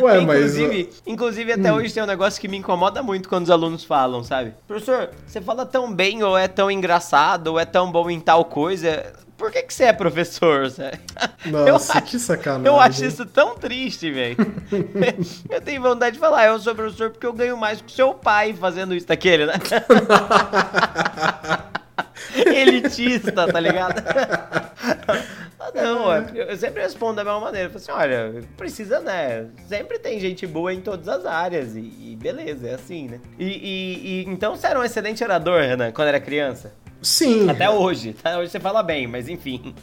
Ué, 0.00 0.20
inclusive, 0.20 0.84
mas... 0.84 1.02
inclusive, 1.06 1.52
até 1.52 1.72
hum. 1.72 1.76
hoje 1.76 1.94
tem 1.94 2.02
um 2.02 2.06
negócio 2.06 2.40
que 2.40 2.48
me 2.48 2.56
incomoda 2.56 3.02
muito 3.02 3.28
quando 3.28 3.44
os 3.44 3.50
alunos 3.50 3.84
falam, 3.84 4.22
sabe? 4.22 4.52
Professor, 4.66 5.10
você 5.26 5.40
fala 5.40 5.64
tão 5.64 5.92
bem, 5.92 6.22
ou 6.22 6.36
é 6.36 6.48
tão 6.48 6.70
engraçado, 6.70 7.48
ou 7.48 7.58
é 7.58 7.64
tão 7.64 7.90
bom 7.90 8.10
em 8.10 8.20
tal 8.20 8.44
coisa 8.44 9.12
por 9.38 9.52
que, 9.52 9.62
que 9.62 9.72
você 9.72 9.84
é 9.84 9.92
professor, 9.92 10.68
Zé? 10.68 10.98
Nossa, 11.46 11.98
acho, 11.98 12.06
que 12.08 12.18
sacanagem. 12.18 12.66
Eu 12.66 12.80
acho 12.80 13.04
isso 13.04 13.24
tão 13.24 13.56
triste, 13.56 14.10
velho. 14.10 14.36
eu 15.48 15.60
tenho 15.60 15.80
vontade 15.80 16.14
de 16.14 16.20
falar, 16.20 16.46
eu 16.46 16.58
sou 16.58 16.74
professor 16.74 17.10
porque 17.10 17.24
eu 17.24 17.32
ganho 17.32 17.56
mais 17.56 17.80
que 17.80 17.92
seu 17.92 18.12
pai 18.12 18.52
fazendo 18.52 18.94
isso 18.94 19.06
daquele, 19.06 19.46
né? 19.46 19.54
Elitista, 22.34 23.46
tá 23.46 23.60
ligado? 23.60 24.02
Não, 25.74 26.12
é, 26.12 26.26
eu 26.34 26.56
sempre 26.56 26.82
respondo 26.82 27.16
da 27.16 27.24
mesma 27.24 27.40
maneira. 27.40 27.68
Eu 27.68 27.70
falo 27.70 27.82
assim, 27.82 27.92
olha, 27.92 28.42
precisa, 28.56 29.00
né? 29.00 29.46
Sempre 29.68 30.00
tem 30.00 30.18
gente 30.18 30.46
boa 30.46 30.74
em 30.74 30.80
todas 30.80 31.06
as 31.06 31.24
áreas. 31.24 31.76
E, 31.76 31.80
e 31.80 32.18
beleza, 32.20 32.68
é 32.68 32.74
assim, 32.74 33.06
né? 33.08 33.20
E, 33.38 33.46
e, 33.46 34.06
e, 34.06 34.24
então 34.28 34.56
você 34.56 34.66
era 34.66 34.80
um 34.80 34.84
excelente 34.84 35.22
orador, 35.22 35.60
Renan, 35.60 35.92
quando 35.92 36.08
era 36.08 36.18
criança? 36.20 36.72
Sim. 37.02 37.48
Até 37.48 37.70
hoje. 37.70 38.14
Até 38.18 38.36
hoje 38.38 38.50
você 38.50 38.60
fala 38.60 38.82
bem, 38.82 39.06
mas 39.06 39.28
enfim. 39.28 39.74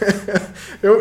eu. 0.82 1.00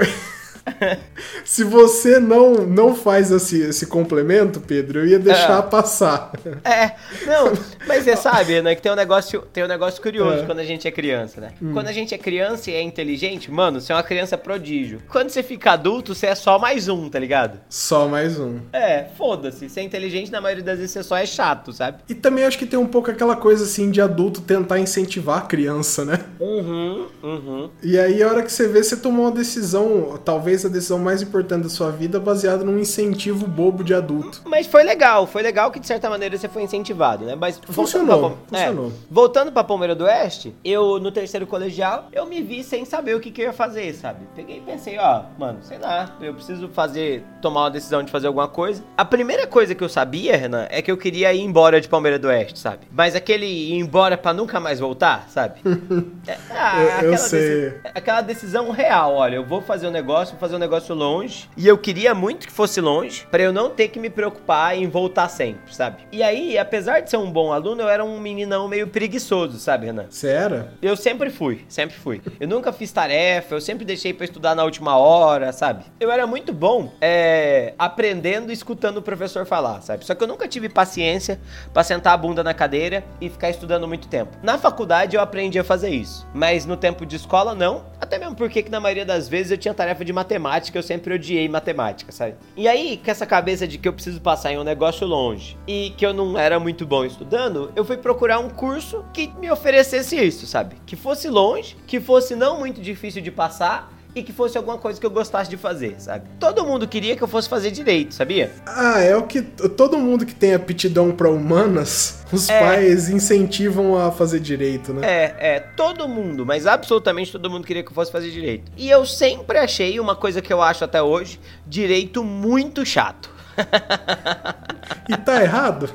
Se 1.44 1.64
você 1.64 2.20
não, 2.20 2.54
não 2.66 2.96
faz 2.96 3.32
esse, 3.32 3.62
esse 3.62 3.86
complemento, 3.86 4.60
Pedro, 4.60 5.00
eu 5.00 5.08
ia 5.08 5.20
deixar 5.20 5.60
é. 5.60 5.62
passar. 5.62 6.32
É, 6.64 6.96
não, 7.26 7.52
mas 7.88 8.04
você 8.04 8.16
sabe, 8.16 8.62
né, 8.62 8.76
que 8.76 8.82
tem 8.82 8.92
um 8.92 8.96
negócio, 8.96 9.42
tem 9.54 9.64
um 9.64 9.68
negócio 9.68 10.02
curioso 10.02 10.44
é. 10.44 10.46
quando 10.46 10.60
a 10.60 10.64
gente 10.64 10.88
é 10.88 10.92
criança, 10.92 11.42
né? 11.42 11.52
Hum. 11.62 11.74
Quando 11.74 11.88
a 11.88 11.92
gente 11.92 12.14
é 12.14 12.18
criança 12.18 12.72
e 12.72 12.74
é 12.74 12.82
inteligente, 12.82 13.52
mano, 13.52 13.82
você 13.82 13.92
é 13.92 13.96
uma 13.96 14.04
criança 14.04 14.38
prodígio. 14.38 15.02
Quando 15.10 15.30
você 15.30 15.44
fica 15.44 15.72
adulto, 15.72 16.16
você 16.16 16.28
é 16.28 16.36
só 16.36 16.58
mais 16.58 16.88
um, 16.88 17.10
tá 17.10 17.20
ligado? 17.20 17.60
Só 17.70 18.08
mais 18.08 18.40
um. 18.40 18.60
É, 18.72 19.06
foda-se. 19.18 19.70
Ser 19.70 19.82
inteligente, 19.82 20.32
na 20.32 20.42
maioria 20.42 20.64
das 20.64 20.78
vezes, 20.78 20.92
você 20.92 21.04
só 21.04 21.18
é 21.18 21.26
chato, 21.26 21.74
sabe? 21.74 22.00
E 22.08 22.14
também 22.14 22.46
acho 22.46 22.58
que 22.58 22.66
tem 22.66 22.80
um 22.80 22.88
pouco 22.88 23.12
aquela 23.12 23.36
coisa, 23.36 23.64
assim, 23.64 23.92
de 23.92 24.02
adulto 24.02 24.42
tentar 24.42 24.80
incentivar 24.80 25.40
a 25.40 25.42
criança, 25.42 26.06
né? 26.06 26.20
Uhum, 26.40 27.08
uhum. 27.22 27.70
E 27.82 27.98
aí, 27.98 28.22
a 28.22 28.28
hora 28.28 28.44
que 28.44 28.52
você 28.52 28.68
vê, 28.68 28.84
você 28.84 28.96
tomou 28.96 29.26
uma 29.26 29.32
decisão, 29.32 30.20
talvez 30.24 30.53
a 30.54 30.70
decisão 30.70 31.00
mais 31.00 31.22
importante 31.22 31.64
da 31.64 31.70
sua 31.70 31.92
vida, 31.92 32.20
baseada 32.20 32.64
num 32.64 32.78
incentivo 32.78 33.48
bobo 33.48 33.84
de 33.84 33.94
adulto. 33.94 34.42
Mas 34.46 34.68
foi 34.68 34.84
legal, 34.84 35.26
foi 35.26 35.42
legal 35.42 35.72
que, 35.72 35.80
de 35.80 35.88
certa 35.88 36.10
maneira, 36.10 36.38
você 36.38 36.48
foi 36.48 36.64
incentivado, 36.64 37.26
né? 37.26 37.36
Mas 37.36 37.60
funcionou, 37.70 38.38
pra... 38.48 38.60
funcionou. 38.60 38.88
É, 38.88 38.92
voltando 39.10 39.52
pra 39.52 39.64
Palmeira 39.64 39.96
do 39.96 40.04
Oeste, 40.04 40.56
eu, 40.64 41.00
no 41.00 41.12
terceiro 41.12 41.48
colegial, 41.48 42.08
eu 42.12 42.26
me 42.26 42.42
vi 42.42 42.64
sem 42.64 42.86
saber 42.86 43.16
o 43.16 43.20
que, 43.20 43.32
que 43.32 43.42
eu 43.42 43.46
ia 43.48 43.54
fazer, 43.54 43.94
sabe? 43.94 44.26
Peguei 44.36 44.58
e 44.58 44.62
pensei, 44.62 44.98
ó, 45.00 45.24
mano, 45.38 45.60
sei 45.62 45.78
lá, 45.78 46.16
eu 46.22 46.34
preciso 46.34 46.68
fazer, 46.70 47.24
tomar 47.42 47.62
uma 47.62 47.72
decisão 47.72 48.04
de 48.04 48.12
fazer 48.12 48.28
alguma 48.28 48.48
coisa. 48.48 48.84
A 48.98 49.06
primeira 49.06 49.48
coisa 49.48 49.74
que 49.74 49.84
eu 49.84 49.90
sabia, 49.90 50.38
Renan, 50.38 50.68
é 50.70 50.82
que 50.82 50.92
eu 50.92 50.98
queria 50.98 51.34
ir 51.34 51.42
embora 51.42 51.82
de 51.82 51.88
Palmeira 51.88 52.20
do 52.20 52.28
Oeste, 52.28 52.60
sabe? 52.60 52.88
Mas 52.92 53.16
aquele 53.16 53.46
ir 53.46 53.74
embora 53.74 54.18
para 54.18 54.34
nunca 54.34 54.60
mais 54.60 54.80
voltar, 54.80 55.28
sabe? 55.30 55.62
é, 56.28 56.38
ah, 56.52 57.00
eu, 57.04 57.12
eu 57.12 57.18
sei. 57.18 57.74
aquela 57.94 58.22
decisão 58.22 58.72
real, 58.72 59.16
olha, 59.16 59.36
eu 59.36 59.46
vou 59.46 59.62
fazer 59.62 59.88
um 59.88 59.92
negócio, 59.92 60.38
fazer 60.44 60.58
um 60.58 60.60
negócio 60.60 60.94
longe, 60.94 61.50
e 61.56 61.66
eu 61.66 61.78
queria 61.78 62.14
muito 62.14 62.46
que 62.46 62.52
fosse 62.52 62.82
longe, 62.82 63.26
para 63.32 63.42
eu 63.42 63.54
não 63.54 63.70
ter 63.70 63.88
que 63.88 63.98
me 63.98 64.10
preocupar 64.10 64.78
em 64.78 64.90
voltar 64.90 65.30
sempre, 65.30 65.74
sabe? 65.74 66.04
E 66.12 66.22
aí, 66.22 66.58
apesar 66.58 67.00
de 67.00 67.10
ser 67.10 67.16
um 67.16 67.32
bom 67.32 67.54
aluno, 67.54 67.82
eu 67.82 67.88
era 67.88 68.04
um 68.04 68.20
meninão 68.20 68.68
meio 68.68 68.90
preguiçoso, 68.90 69.58
sabe, 69.58 69.86
Renan? 69.86 70.08
Você 70.10 70.28
era? 70.28 70.74
Eu 70.82 70.98
sempre 70.98 71.30
fui, 71.30 71.64
sempre 71.70 71.96
fui. 71.96 72.22
Eu 72.42 72.48
nunca 72.50 72.74
fiz 72.74 72.92
tarefa, 72.92 73.56
eu 73.56 73.62
sempre 73.62 73.86
deixei 73.86 74.14
para 74.14 74.26
estudar 74.26 74.54
na 74.54 74.66
última 74.66 74.98
hora, 74.98 75.54
sabe? 75.54 75.86
Eu 75.98 76.12
era 76.12 76.28
muito 76.28 76.52
bom 76.52 76.92
é, 77.00 77.74
aprendendo 77.80 78.50
e 78.50 78.54
escutando 78.54 78.98
o 78.98 79.02
professor 79.02 79.46
falar, 79.46 79.80
sabe? 79.80 80.04
Só 80.04 80.14
que 80.14 80.22
eu 80.26 80.28
nunca 80.28 80.46
tive 80.46 80.68
paciência 80.68 81.40
para 81.74 81.86
sentar 81.86 82.14
a 82.16 82.18
bunda 82.18 82.44
na 82.44 82.54
cadeira 82.54 83.02
e 83.22 83.30
ficar 83.30 83.50
estudando 83.50 83.88
muito 83.88 84.10
tempo. 84.10 84.38
Na 84.44 84.58
faculdade 84.58 85.16
eu 85.16 85.22
aprendi 85.22 85.58
a 85.58 85.64
fazer 85.64 85.92
isso, 85.92 86.28
mas 86.34 86.66
no 86.66 86.76
tempo 86.76 87.06
de 87.06 87.16
escola 87.16 87.56
não. 87.56 87.86
Até 88.02 88.20
mesmo 88.20 88.36
porque 88.36 88.62
que 88.62 88.70
na 88.70 88.82
maioria 88.82 89.06
das 89.06 89.30
vezes 89.30 89.54
eu 89.54 89.58
tinha 89.58 89.74
tarefa 89.74 90.04
de 90.04 90.12
matemática, 90.34 90.78
eu 90.78 90.84
sempre 90.84 91.14
odiei 91.14 91.48
matemática, 91.48 92.12
sabe? 92.12 92.36
E 92.58 92.68
aí, 92.68 93.00
com 93.04 93.12
essa 93.12 93.26
cabeça 93.26 93.68
de 93.68 93.78
que 93.78 93.88
eu 93.88 93.94
preciso 93.94 94.20
passar 94.20 94.52
em 94.52 94.58
um 94.58 94.64
negócio 94.64 95.06
longe 95.06 95.58
e 95.68 95.92
que 95.98 96.06
eu 96.06 96.14
não 96.14 96.38
era 96.38 96.60
muito 96.60 96.86
bom 96.86 97.06
estudando, 97.06 97.72
eu 97.76 97.86
fui 97.86 97.98
procurar 97.98 98.40
um 98.40 98.50
curso 98.50 99.06
que 99.14 99.28
me 99.40 99.52
oferecesse 99.52 100.16
isso, 100.16 100.48
sabe? 100.48 100.76
Que 100.86 100.96
fosse 100.96 101.30
longe, 101.30 101.78
que 101.86 102.00
fosse 102.00 102.36
não 102.36 102.60
muito 102.60 102.82
difícil 102.82 103.22
de 103.22 103.32
passar 103.32 103.93
e 104.16 104.24
que 104.24 104.32
fosse 104.32 104.58
alguma 104.58 104.78
coisa 104.78 105.00
que 105.00 105.06
eu 105.06 105.10
gostasse 105.10 105.50
de 105.50 105.58
fazer, 105.58 105.96
sabe? 105.98 106.26
Todo 106.40 106.66
mundo 106.66 106.88
queria 106.88 107.16
que 107.16 107.24
eu 107.24 107.28
fosse 107.28 107.50
fazer 107.50 107.72
direito, 107.72 108.14
sabia? 108.14 108.52
Ah, 108.66 109.00
é 109.00 109.16
o 109.16 109.24
que 109.24 109.42
todo 109.42 109.98
mundo 109.98 110.26
que 110.26 110.36
tem 110.36 110.54
aptidão 110.54 111.12
para 111.12 111.30
humanas, 111.30 112.24
os 112.32 112.50
é. 112.50 112.60
pais 112.60 113.10
incentivam 113.10 113.98
a 113.98 114.12
fazer 114.12 114.40
direito, 114.40 114.94
né? 114.94 115.02
É, 115.06 115.36
é, 115.40 115.60
todo 115.60 116.08
mundo, 116.08 116.46
mas 116.46 116.68
absolutamente 116.68 117.32
todo 117.32 117.50
mundo 117.50 117.66
queria 117.66 117.84
que 117.84 117.90
eu 117.90 117.96
fosse 117.96 118.12
fazer 118.12 118.30
direito. 118.30 118.72
E 118.78 118.90
eu 118.90 119.06
sempre 119.06 119.58
achei 119.58 120.00
uma 120.00 120.16
coisa 120.16 120.42
que 120.42 120.52
eu 120.52 120.62
acho 120.62 120.84
até 120.84 121.02
hoje, 121.02 121.40
direito 121.66 122.24
muito 122.24 122.86
chato. 122.86 123.32
e 125.10 125.16
tá 125.18 125.42
errado? 125.42 125.90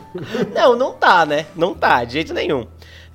Não, 0.54 0.76
não 0.76 0.92
tá, 0.92 1.26
né? 1.26 1.46
Não 1.56 1.74
tá, 1.74 2.04
de 2.04 2.14
jeito 2.14 2.32
nenhum. 2.32 2.66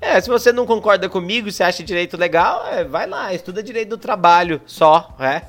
É, 0.03 0.19
se 0.19 0.29
você 0.29 0.51
não 0.51 0.65
concorda 0.65 1.07
comigo, 1.07 1.49
se 1.49 1.63
acha 1.63 1.81
direito 1.81 2.17
legal, 2.17 2.67
é, 2.67 2.83
vai 2.83 3.07
lá, 3.07 3.33
estuda 3.33 3.63
direito 3.63 3.89
do 3.89 3.97
trabalho 3.97 4.61
só, 4.65 5.15
é. 5.17 5.41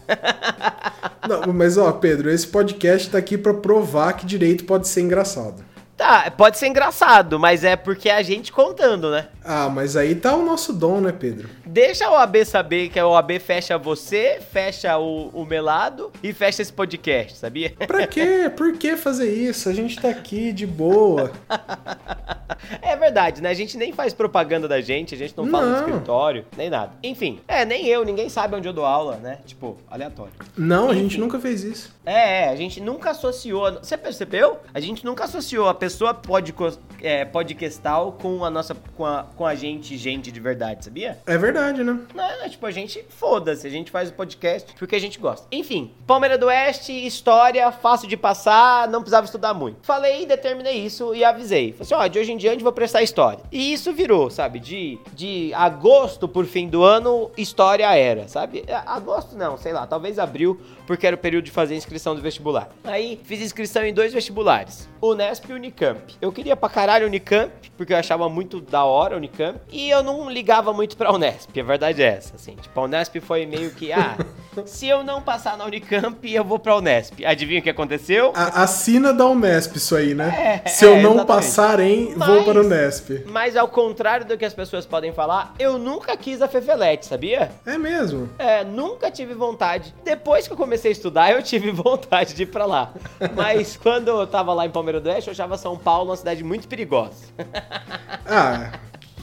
Não, 1.29 1.53
mas 1.53 1.77
ó, 1.77 1.91
Pedro, 1.91 2.31
esse 2.31 2.47
podcast 2.47 3.11
tá 3.11 3.19
aqui 3.19 3.37
para 3.37 3.53
provar 3.53 4.13
que 4.13 4.25
direito 4.25 4.65
pode 4.65 4.87
ser 4.87 5.01
engraçado. 5.01 5.65
Tá, 5.97 6.31
pode 6.37 6.59
ser 6.59 6.67
engraçado, 6.67 7.39
mas 7.39 7.63
é 7.63 7.77
porque 7.77 8.09
é 8.09 8.17
a 8.17 8.23
gente 8.23 8.51
contando, 8.51 9.11
né? 9.11 9.29
Ah, 9.45 9.69
mas 9.69 9.97
aí 9.97 10.15
tá 10.15 10.35
o 10.35 10.45
nosso 10.45 10.73
dom, 10.73 11.01
né, 11.01 11.13
Pedro? 11.13 11.49
Deixa 11.65 12.11
o 12.11 12.15
AB 12.17 12.45
saber 12.45 12.89
que 12.89 12.99
a 12.99 13.07
OAB 13.07 13.39
fecha 13.39 13.79
você, 13.79 14.41
fecha 14.53 14.99
o, 14.99 15.29
o 15.29 15.45
Melado 15.45 16.11
e 16.23 16.33
fecha 16.33 16.63
esse 16.63 16.73
podcast, 16.73 17.37
sabia? 17.39 17.73
Pra 17.87 18.07
quê? 18.07 18.51
Por 18.57 18.73
que 18.77 18.97
fazer 18.97 19.33
isso? 19.33 19.69
A 19.69 19.73
gente 19.73 20.01
tá 20.01 20.09
aqui 20.09 20.53
de 20.53 20.67
boa. 20.67 21.31
é 22.83 22.97
verdade, 22.97 23.41
né? 23.41 23.51
A 23.51 23.55
gente 23.55 23.77
nem 23.77 23.93
faz 23.93 24.13
propaganda 24.13 24.67
da 24.67 24.81
gente, 24.81 25.15
a 25.15 25.19
gente 25.19 25.37
não, 25.37 25.45
não. 25.45 25.53
fala 25.53 25.67
no 25.67 25.77
escritório, 25.79 26.45
nem 26.57 26.71
nada. 26.71 26.93
Enfim, 27.03 27.41
é, 27.47 27.65
nem 27.65 27.87
eu, 27.87 28.05
ninguém 28.05 28.29
sabe 28.29 28.57
onde 28.57 28.67
eu 28.67 28.73
dou 28.73 28.85
aula, 28.85 29.17
né? 29.17 29.39
Tipo, 29.45 29.77
aleatório. 29.91 30.33
Não, 30.57 30.87
Enfim. 30.87 30.99
a 30.99 31.03
gente 31.03 31.21
nunca 31.21 31.39
fez 31.39 31.63
isso. 31.63 31.95
É, 32.05 32.25
é, 32.25 32.49
a 32.49 32.57
gente 32.57 32.81
nunca 32.81 33.11
associou. 33.11 33.73
Você 33.75 33.97
percebeu? 33.97 34.59
A 34.73 34.81
gente 34.81 35.05
nunca 35.05 35.25
associou 35.25 35.69
a 35.69 35.75
pessoa 35.85 36.15
pode, 36.15 36.55
é, 37.03 37.27
podcastal 37.27 38.13
com 38.13 38.43
a 38.43 38.51
nossa. 38.51 38.75
Com 38.97 39.05
a, 39.05 39.27
com 39.37 39.47
a 39.47 39.55
gente, 39.55 39.99
gente 39.99 40.33
de 40.33 40.41
verdade, 40.41 40.85
sabia? 40.87 41.19
É 41.27 41.37
verdade, 41.37 41.85
né? 41.85 41.99
Não, 42.15 42.25
é, 42.25 42.49
tipo, 42.49 42.65
a 42.65 42.71
gente 42.71 43.05
foda-se, 43.11 43.67
a 43.67 43.71
gente 43.71 43.91
faz 43.91 44.09
o 44.09 44.15
podcast 44.15 44.73
porque 44.79 44.97
a 44.97 44.99
gente 44.99 45.19
gosta. 45.19 45.47
Enfim, 45.53 45.93
Palmeira 46.07 46.39
do 46.39 46.47
Oeste, 46.47 46.93
história, 46.93 47.71
fácil 47.71 48.09
de 48.09 48.17
passar, 48.17 48.89
não 48.89 49.01
precisava 49.01 49.27
estudar 49.27 49.53
muito. 49.53 49.85
Falei, 49.85 50.25
determinei 50.25 50.79
isso 50.79 51.15
e 51.15 51.23
avisei. 51.23 51.73
Falei 51.73 51.83
assim, 51.83 51.95
ó, 51.95 52.07
de 52.07 52.19
hoje 52.19 52.33
em 52.33 52.37
diante 52.39 52.63
vou 52.63 52.73
prestar 52.73 53.03
história. 53.03 53.41
E 53.53 53.75
isso 53.75 53.93
virou, 53.93 54.31
sabe? 54.31 54.59
De, 54.59 54.99
de 55.13 55.53
agosto 55.53 56.27
por 56.27 56.47
fim 56.47 56.67
do 56.67 56.83
ano, 56.83 57.31
história 57.37 57.95
era, 57.95 58.27
sabe? 58.27 58.65
Agosto 58.87 59.37
não, 59.37 59.59
sei 59.59 59.75
lá, 59.75 59.87
talvez 59.87 60.19
abril, 60.19 60.59
porque 60.87 61.07
era 61.07 61.17
o 61.17 61.19
período 61.19 61.45
de 61.45 61.51
fazer 61.51 61.77
inscrição 61.77 62.15
do 62.15 62.23
vestibular. 62.23 62.71
Aí 62.85 63.21
fiz 63.25 63.43
inscrição 63.43 63.85
em 63.85 63.93
dois 63.93 64.15
vestibulares, 64.15 64.89
Unesp 65.03 65.51
e 65.51 65.53
Unicamp. 65.53 65.74
Eu 66.21 66.33
queria 66.33 66.57
pra 66.57 66.69
caralho 66.69 67.07
Unicamp, 67.07 67.53
porque 67.77 67.93
eu 67.93 67.97
achava 67.97 68.29
muito 68.29 68.61
da 68.61 68.85
hora 68.85 69.17
Unicamp, 69.17 69.59
e 69.71 69.91
eu 69.91 70.03
não 70.03 70.31
ligava 70.31 70.73
muito 70.73 70.97
pra 70.97 71.13
Unesp, 71.13 71.59
a 71.59 71.65
verdade 71.65 72.03
é 72.03 72.07
essa, 72.07 72.37
assim. 72.37 72.55
Tipo, 72.57 72.81
a 72.81 72.85
Unesp 72.85 73.17
foi 73.21 73.45
meio 73.47 73.71
que, 73.73 73.93
ah, 73.93 74.17
se 74.65 74.87
eu 74.87 75.03
não 75.03 75.21
passar 75.21 75.57
na 75.57 75.65
Unicamp, 75.65 76.33
eu 76.33 76.45
vou 76.45 76.59
pra 76.59 76.77
Unesp. 76.77 77.25
Adivinha 77.25 77.61
o 77.61 77.63
que 77.63 77.71
aconteceu? 77.71 78.33
A, 78.35 78.63
assina 78.63 79.13
da 79.13 79.27
Unesp 79.27 79.77
isso 79.77 79.97
aí, 79.97 80.15
né? 80.15 80.63
É, 80.65 80.69
se 80.69 80.85
eu 80.85 80.95
é, 80.95 81.03
não 81.03 81.15
exatamente. 81.15 81.27
passar 81.27 81.81
em, 81.81 82.15
mas, 82.17 82.29
vou 82.29 82.45
para 82.45 82.61
o 82.61 82.65
Unesp. 82.65 83.25
Mas 83.27 83.57
ao 83.57 83.69
contrário 83.69 84.27
do 84.27 84.39
que 84.39 84.45
as 84.45 84.55
pessoas 84.55 84.87
podem 84.87 85.13
falar, 85.13 85.55
eu 85.59 85.79
nunca 85.79 86.17
quis 86.17 86.41
a 86.41 86.49
Fefelete, 86.49 87.07
sabia? 87.07 87.51
É 87.67 87.77
mesmo? 87.77 88.29
É, 88.39 88.63
nunca 88.65 89.11
tive 89.11 89.35
vontade. 89.35 89.95
Depois 90.05 90.47
que 90.47 90.53
eu 90.53 90.57
comecei 90.57 90.91
a 90.91 90.93
estudar, 90.93 91.33
eu 91.33 91.43
tive 91.43 91.71
vontade 91.73 92.35
de 92.35 92.45
ir 92.45 92.47
pra 92.47 92.65
lá. 92.65 92.93
Mas 93.35 93.77
quando 93.77 94.09
eu 94.09 94.27
tava 94.27 94.53
lá 94.53 94.67
em 94.67 94.71
Palmeiras 94.71 95.03
do 95.03 95.09
Oeste, 95.09 95.29
eu 95.29 95.33
achava 95.33 95.57
São 95.65 95.79
Paulo 95.79 96.11
uma 96.11 96.17
cidade 96.17 96.45
muito 96.45 96.69
perigosa. 96.69 97.25
ah, 98.29 98.71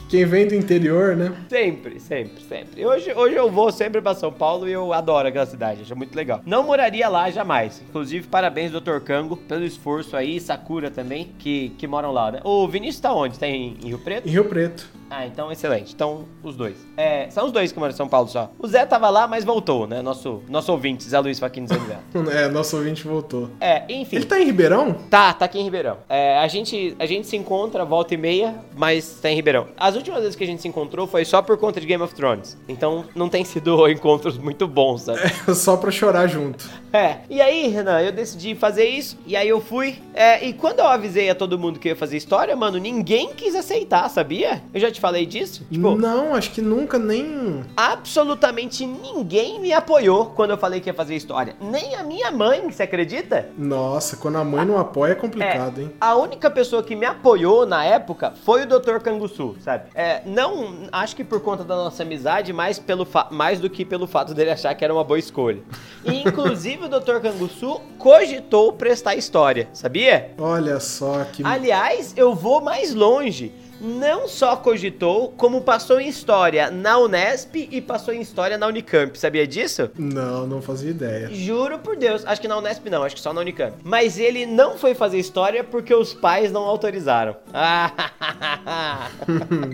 quem 0.10 0.26
vem 0.26 0.48
do 0.48 0.56
interior, 0.56 1.16
né? 1.16 1.32
Sempre, 1.48 2.00
sempre, 2.00 2.42
sempre. 2.42 2.84
Hoje, 2.84 3.14
hoje 3.14 3.36
eu 3.36 3.52
vou 3.52 3.72
sempre 3.72 4.02
pra 4.02 4.16
São 4.16 4.34
Paulo 4.34 4.68
e 4.68 4.72
eu 4.72 4.92
adoro 4.92 5.28
aquela 5.28 5.46
cidade, 5.46 5.84
acho 5.84 5.96
muito 5.96 6.16
legal. 6.16 6.42
Não 6.44 6.64
moraria 6.64 7.08
lá 7.10 7.30
jamais. 7.30 7.84
Inclusive, 7.88 8.28
parabéns, 8.28 8.72
Dr. 8.72 9.02
Kango, 9.06 9.38
pelo 9.38 9.64
esforço 9.64 10.18
aí, 10.18 10.40
Sakura 10.40 10.90
também, 10.90 11.32
que, 11.38 11.70
que 11.78 11.86
moram 11.86 12.12
lá, 12.12 12.32
né? 12.32 12.40
O 12.44 12.68
Vinícius 12.68 13.02
tá 13.02 13.14
onde? 13.14 13.38
Tá 13.38 13.46
em, 13.46 13.78
em 13.80 13.90
Rio 13.90 14.00
Preto? 14.00 14.28
Em 14.28 14.32
Rio 14.32 14.46
Preto. 14.46 14.90
Ah, 15.12 15.28
então 15.28 15.52
excelente. 15.52 15.94
Então, 15.94 16.24
os 16.42 16.56
dois. 16.56 16.78
É, 16.96 17.30
são 17.30 17.46
os 17.46 17.52
dois 17.52 17.70
que 17.74 17.78
moram 17.78 17.92
em 17.92 17.96
São 17.96 18.08
Paulo 18.08 18.30
só. 18.30 18.50
O 18.58 18.66
Zé 18.66 18.86
tava 18.86 19.10
lá, 19.10 19.28
mas 19.28 19.44
voltou, 19.44 19.86
né? 19.86 20.02
Nosso, 20.02 20.42
nosso 20.48 20.72
ouvinte, 20.72 21.04
Zé 21.04 21.20
Luiz 21.20 21.38
Faquinho 21.38 21.68
Zé 21.68 21.76
É, 22.32 22.48
nosso 22.48 22.78
ouvinte 22.78 23.06
voltou. 23.06 23.50
É, 23.60 23.84
enfim. 23.90 24.16
Ele 24.16 24.26
tá 24.26 24.40
em 24.40 24.46
Ribeirão? 24.46 24.94
Tá, 25.10 25.34
tá 25.34 25.44
aqui 25.46 25.60
em 25.60 25.64
Ribeirão. 25.64 25.98
É, 26.08 26.38
a, 26.38 26.48
gente, 26.48 26.96
a 26.98 27.06
gente 27.06 27.28
se 27.28 27.36
encontra 27.36 27.84
volta 27.84 28.14
e 28.14 28.18
meia, 28.18 28.56
mas 28.74 29.20
tá 29.22 29.30
em 29.30 29.36
Ribeirão. 29.36 29.68
As 29.78 29.98
últimas 29.98 30.22
vezes 30.22 30.36
que 30.36 30.46
a 30.46 30.48
gente 30.48 30.62
se 30.62 30.68
encontrou 30.70 31.06
foi 31.06 31.26
só 31.26 31.42
por 31.42 31.58
conta 31.58 31.82
de 31.82 31.86
Game 31.86 32.02
of 32.02 32.16
Thrones. 32.16 32.58
Então, 32.70 33.04
não 33.14 33.28
tem 33.28 33.44
sido 33.44 33.86
encontros 33.92 34.38
muito 34.38 34.66
bons, 34.66 35.02
sabe? 35.02 35.20
É, 35.46 35.54
só 35.54 35.76
pra 35.76 35.92
chorar 35.92 36.28
junto. 36.28 36.70
É. 36.94 37.18
E 37.30 37.42
aí, 37.42 37.68
Renan, 37.68 38.00
eu 38.00 38.14
decidi 38.14 38.56
fazer 38.56 38.86
isso, 38.86 39.18
e 39.26 39.36
aí 39.36 39.50
eu 39.50 39.60
fui. 39.60 39.98
É, 40.14 40.46
e 40.46 40.54
quando 40.54 40.80
eu 40.80 40.88
avisei 40.88 41.30
a 41.30 41.36
todo 41.36 41.60
mundo 41.60 41.80
que 41.80 41.90
ia 41.90 41.96
fazer 41.98 42.16
história, 42.16 42.56
mano, 42.56 42.78
ninguém 42.78 43.34
quis 43.34 43.56
aceitar, 43.56 44.10
sabia? 44.10 44.62
Eu 44.74 44.80
já 44.80 44.90
te 44.90 45.01
falei 45.02 45.26
disso? 45.26 45.66
Tipo, 45.70 45.96
não, 45.96 46.36
acho 46.36 46.52
que 46.52 46.62
nunca 46.62 46.98
nem. 47.00 47.64
Absolutamente 47.76 48.86
ninguém 48.86 49.60
me 49.60 49.74
apoiou 49.74 50.28
quando 50.28 50.52
eu 50.52 50.58
falei 50.58 50.80
que 50.80 50.90
ia 50.90 50.94
fazer 50.94 51.16
história. 51.16 51.56
Nem 51.60 51.96
a 51.96 52.04
minha 52.04 52.32
mãe, 52.32 52.70
você 52.70 52.84
acredita? 52.84 53.50
Nossa, 53.58 54.16
quando 54.16 54.38
a 54.38 54.44
mãe 54.44 54.64
não 54.64 54.78
apoia 54.78 55.14
é 55.14 55.16
complicado, 55.16 55.80
é, 55.80 55.84
hein? 55.84 55.92
A 56.00 56.16
única 56.16 56.50
pessoa 56.50 56.84
que 56.84 56.96
me 56.96 57.06
apoiou 57.06 57.66
na 57.66 57.84
época 57.84 58.34
foi 58.46 58.64
o 58.64 58.68
Dr. 58.68 59.00
Canguçu, 59.04 59.56
sabe? 59.60 59.90
É, 59.96 60.22
não, 60.26 60.88
acho 60.92 61.16
que 61.16 61.24
por 61.24 61.42
conta 61.42 61.64
da 61.64 61.76
nossa 61.76 62.04
amizade, 62.04 62.54
mais, 62.54 62.78
pelo 62.78 63.08
mais 63.32 63.60
do 63.60 63.70
que 63.70 63.84
pelo 63.84 64.06
fato 64.06 64.34
dele 64.34 64.52
achar 64.52 64.76
que 64.76 64.84
era 64.84 64.94
uma 64.94 65.04
boa 65.04 65.18
escolha. 65.18 65.62
E, 66.06 66.22
inclusive, 66.22 66.86
o 66.86 66.90
Dr. 66.90 67.20
Canguçu 67.22 67.82
cogitou 67.98 68.74
prestar 68.74 69.16
história, 69.16 69.68
sabia? 69.74 70.32
Olha 70.38 70.80
só 70.80 71.24
que. 71.24 71.44
Aliás, 71.44 72.14
eu 72.16 72.36
vou 72.36 72.62
mais 72.62 72.94
longe 72.94 73.52
não 73.82 74.28
só 74.28 74.56
cogitou, 74.56 75.34
como 75.36 75.62
passou 75.62 76.00
em 76.00 76.08
história 76.08 76.70
na 76.70 77.00
Unesp 77.00 77.56
e 77.56 77.82
passou 77.82 78.14
em 78.14 78.22
história 78.22 78.58
na 78.58 78.68
Unicamp. 78.68 79.18
Sabia 79.18 79.48
disso? 79.48 79.90
Não, 79.98 80.46
não 80.46 80.62
fazia 80.62 80.92
ideia. 80.92 81.30
Juro 81.34 81.80
por 81.80 81.98
Deus. 81.98 82.24
Acho 82.26 82.40
que 82.40 82.48
na 82.48 82.58
Unesp 82.58 82.88
não, 82.90 83.04
acho 83.04 83.16
que 83.16 83.22
só 83.22 83.34
na 83.34 83.42
Unicamp. 83.42 83.74
Mas 83.84 84.20
ele 84.20 84.46
não 84.46 84.78
foi 84.78 84.94
fazer 84.94 85.18
história 85.18 85.64
porque 85.64 85.94
os 85.94 86.14
pais 86.14 86.52
não 86.52 86.64
autorizaram. 86.64 87.36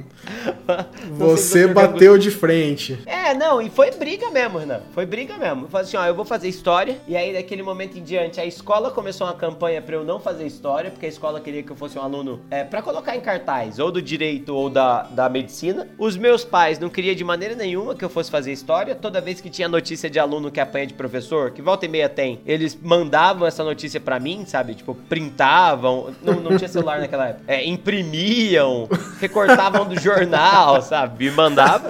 Você 1.12 1.68
bateu 1.68 2.18
de 2.18 2.32
frente. 2.32 2.98
É, 3.06 3.34
não, 3.34 3.62
e 3.62 3.70
foi 3.70 3.92
briga 3.92 4.30
mesmo, 4.30 4.60
Renan. 4.60 4.82
Foi 4.94 5.06
briga 5.06 5.38
mesmo. 5.38 5.66
Eu 5.66 5.70
falei 5.70 5.86
assim, 5.86 5.98
ó, 5.98 6.06
eu 6.06 6.16
vou 6.16 6.24
fazer 6.24 6.48
história. 6.48 6.98
E 7.08 7.18
aí, 7.18 7.34
daquele 7.34 7.64
momento 7.64 7.98
em 7.98 8.04
diante, 8.04 8.40
a 8.40 8.46
escola 8.46 8.92
começou 8.92 9.28
uma 9.28 9.34
campanha 9.34 9.82
para 9.82 9.96
eu 9.96 10.06
não 10.06 10.20
fazer 10.20 10.46
história, 10.46 10.92
porque 10.92 11.06
a 11.06 11.10
escola 11.10 11.42
queria 11.42 11.64
que 11.64 11.72
eu 11.72 11.76
fosse 11.76 11.98
um 11.98 12.02
aluno 12.02 12.40
é, 12.50 12.64
para 12.64 12.82
colocar 12.82 13.16
em 13.16 13.22
cartaz, 13.22 13.80
ou 13.80 13.92
do 13.98 14.02
direito 14.02 14.54
ou 14.56 14.70
da, 14.70 15.04
da 15.04 15.28
medicina. 15.28 15.88
Os 15.98 16.16
meus 16.16 16.44
pais 16.44 16.78
não 16.78 16.90
queriam 16.90 17.16
de 17.16 17.24
maneira 17.24 17.56
nenhuma 17.56 17.96
que 17.96 18.06
eu 18.06 18.10
fosse 18.10 18.30
fazer 18.30 18.52
história. 18.52 18.94
Toda 18.94 19.20
vez 19.20 19.42
que 19.42 19.50
tinha 19.50 19.68
notícia 19.68 20.10
de 20.10 20.20
aluno 20.20 20.52
que 20.52 20.60
apanha 20.60 20.86
de 20.86 20.94
professor, 20.94 21.52
que 21.52 21.62
volta 21.62 21.86
e 21.86 21.90
meia 21.90 22.08
tem, 22.08 22.40
eles 22.46 22.78
mandavam 22.80 23.48
essa 23.48 23.64
notícia 23.64 24.00
para 24.00 24.20
mim, 24.20 24.46
sabe? 24.46 24.76
Tipo, 24.76 24.94
printavam. 24.94 26.14
Não, 26.22 26.36
não 26.36 26.58
tinha 26.58 26.68
celular 26.68 27.00
naquela 27.00 27.30
época. 27.30 27.46
É, 27.48 27.66
imprimiam, 27.66 28.88
recortavam 29.20 29.86
do 29.86 30.00
jornal, 30.00 30.82
sabe? 30.84 31.26
E 31.26 31.32
mandavam. 31.32 31.90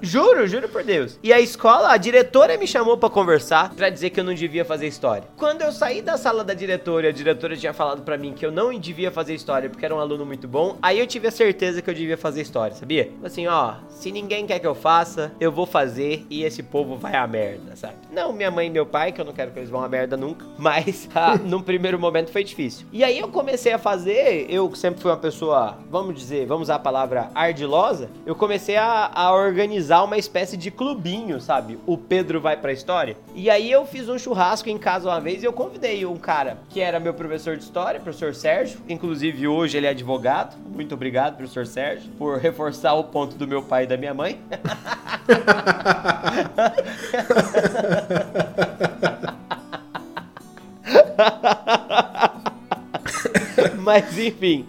Juro, 0.00 0.46
juro 0.46 0.68
por 0.68 0.84
Deus. 0.84 1.18
E 1.22 1.32
a 1.32 1.40
escola, 1.40 1.92
a 1.92 1.96
diretora 1.96 2.56
me 2.56 2.68
chamou 2.68 2.96
para 2.96 3.10
conversar, 3.10 3.74
para 3.74 3.90
dizer 3.90 4.10
que 4.10 4.20
eu 4.20 4.24
não 4.24 4.32
devia 4.32 4.64
fazer 4.64 4.86
história. 4.86 5.24
Quando 5.36 5.62
eu 5.62 5.72
saí 5.72 6.00
da 6.00 6.16
sala 6.16 6.44
da 6.44 6.54
diretora, 6.54 7.08
a 7.08 7.12
diretora 7.12 7.56
tinha 7.56 7.72
falado 7.72 8.02
para 8.02 8.16
mim 8.16 8.32
que 8.32 8.46
eu 8.46 8.52
não 8.52 8.72
devia 8.78 9.10
fazer 9.10 9.34
história 9.34 9.68
porque 9.68 9.84
era 9.84 9.94
um 9.94 9.98
aluno 9.98 10.24
muito 10.24 10.46
bom. 10.46 10.78
Aí 10.80 11.00
eu 11.00 11.06
tive 11.06 11.26
a 11.26 11.32
certeza 11.32 11.47
que 11.54 11.90
eu 11.90 11.94
devia 11.94 12.16
fazer 12.16 12.42
história, 12.42 12.74
sabia? 12.74 13.10
Assim, 13.22 13.46
ó, 13.46 13.74
se 13.88 14.10
ninguém 14.10 14.46
quer 14.46 14.58
que 14.58 14.66
eu 14.66 14.74
faça, 14.74 15.32
eu 15.40 15.50
vou 15.52 15.66
fazer 15.66 16.26
e 16.30 16.42
esse 16.44 16.62
povo 16.62 16.96
vai 16.96 17.14
a 17.14 17.26
merda, 17.26 17.76
sabe? 17.76 17.94
Não 18.12 18.32
minha 18.32 18.50
mãe 18.50 18.66
e 18.66 18.70
meu 18.70 18.86
pai, 18.86 19.12
que 19.12 19.20
eu 19.20 19.24
não 19.24 19.32
quero 19.32 19.50
que 19.50 19.58
eles 19.58 19.70
vão 19.70 19.82
a 19.82 19.88
merda 19.88 20.16
nunca, 20.16 20.44
mas 20.58 21.08
ah, 21.14 21.36
num 21.36 21.62
primeiro 21.62 21.98
momento 21.98 22.30
foi 22.30 22.44
difícil. 22.44 22.86
E 22.92 23.02
aí 23.04 23.18
eu 23.18 23.28
comecei 23.28 23.72
a 23.72 23.78
fazer, 23.78 24.46
eu 24.48 24.74
sempre 24.74 25.00
fui 25.00 25.10
uma 25.10 25.16
pessoa, 25.16 25.78
vamos 25.90 26.14
dizer, 26.14 26.46
vamos 26.46 26.64
usar 26.64 26.76
a 26.76 26.80
palavra 26.80 27.30
ardilosa, 27.34 28.08
eu 28.26 28.34
comecei 28.34 28.76
a, 28.76 29.10
a 29.14 29.32
organizar 29.32 29.68
organizar 29.78 30.04
uma 30.04 30.16
espécie 30.16 30.56
de 30.56 30.70
clubinho, 30.70 31.40
sabe? 31.40 31.78
O 31.86 31.96
Pedro 31.96 32.40
vai 32.40 32.56
pra 32.56 32.72
história. 32.72 33.16
E 33.34 33.48
aí 33.50 33.70
eu 33.70 33.84
fiz 33.86 34.08
um 34.08 34.18
churrasco 34.18 34.68
em 34.68 34.78
casa 34.78 35.08
uma 35.08 35.20
vez 35.20 35.42
e 35.42 35.46
eu 35.46 35.52
convidei 35.52 36.04
um 36.04 36.16
cara 36.16 36.58
que 36.68 36.80
era 36.80 37.00
meu 37.00 37.14
professor 37.14 37.56
de 37.56 37.64
história, 37.64 38.00
professor 38.00 38.34
Sérgio. 38.34 38.80
Inclusive 38.88 39.48
hoje 39.48 39.76
ele 39.76 39.86
é 39.86 39.90
advogado. 39.90 40.56
Muito 40.68 40.94
obrigado, 40.94 41.36
professor 41.38 41.66
Sérgio, 41.66 42.10
por 42.18 42.38
reforçar 42.38 42.92
o 42.94 43.04
ponto 43.04 43.36
do 43.36 43.46
meu 43.46 43.62
pai 43.62 43.84
e 43.84 43.86
da 43.86 43.96
minha 43.96 44.12
mãe. 44.12 44.40
Mas 53.78 54.18
enfim, 54.18 54.66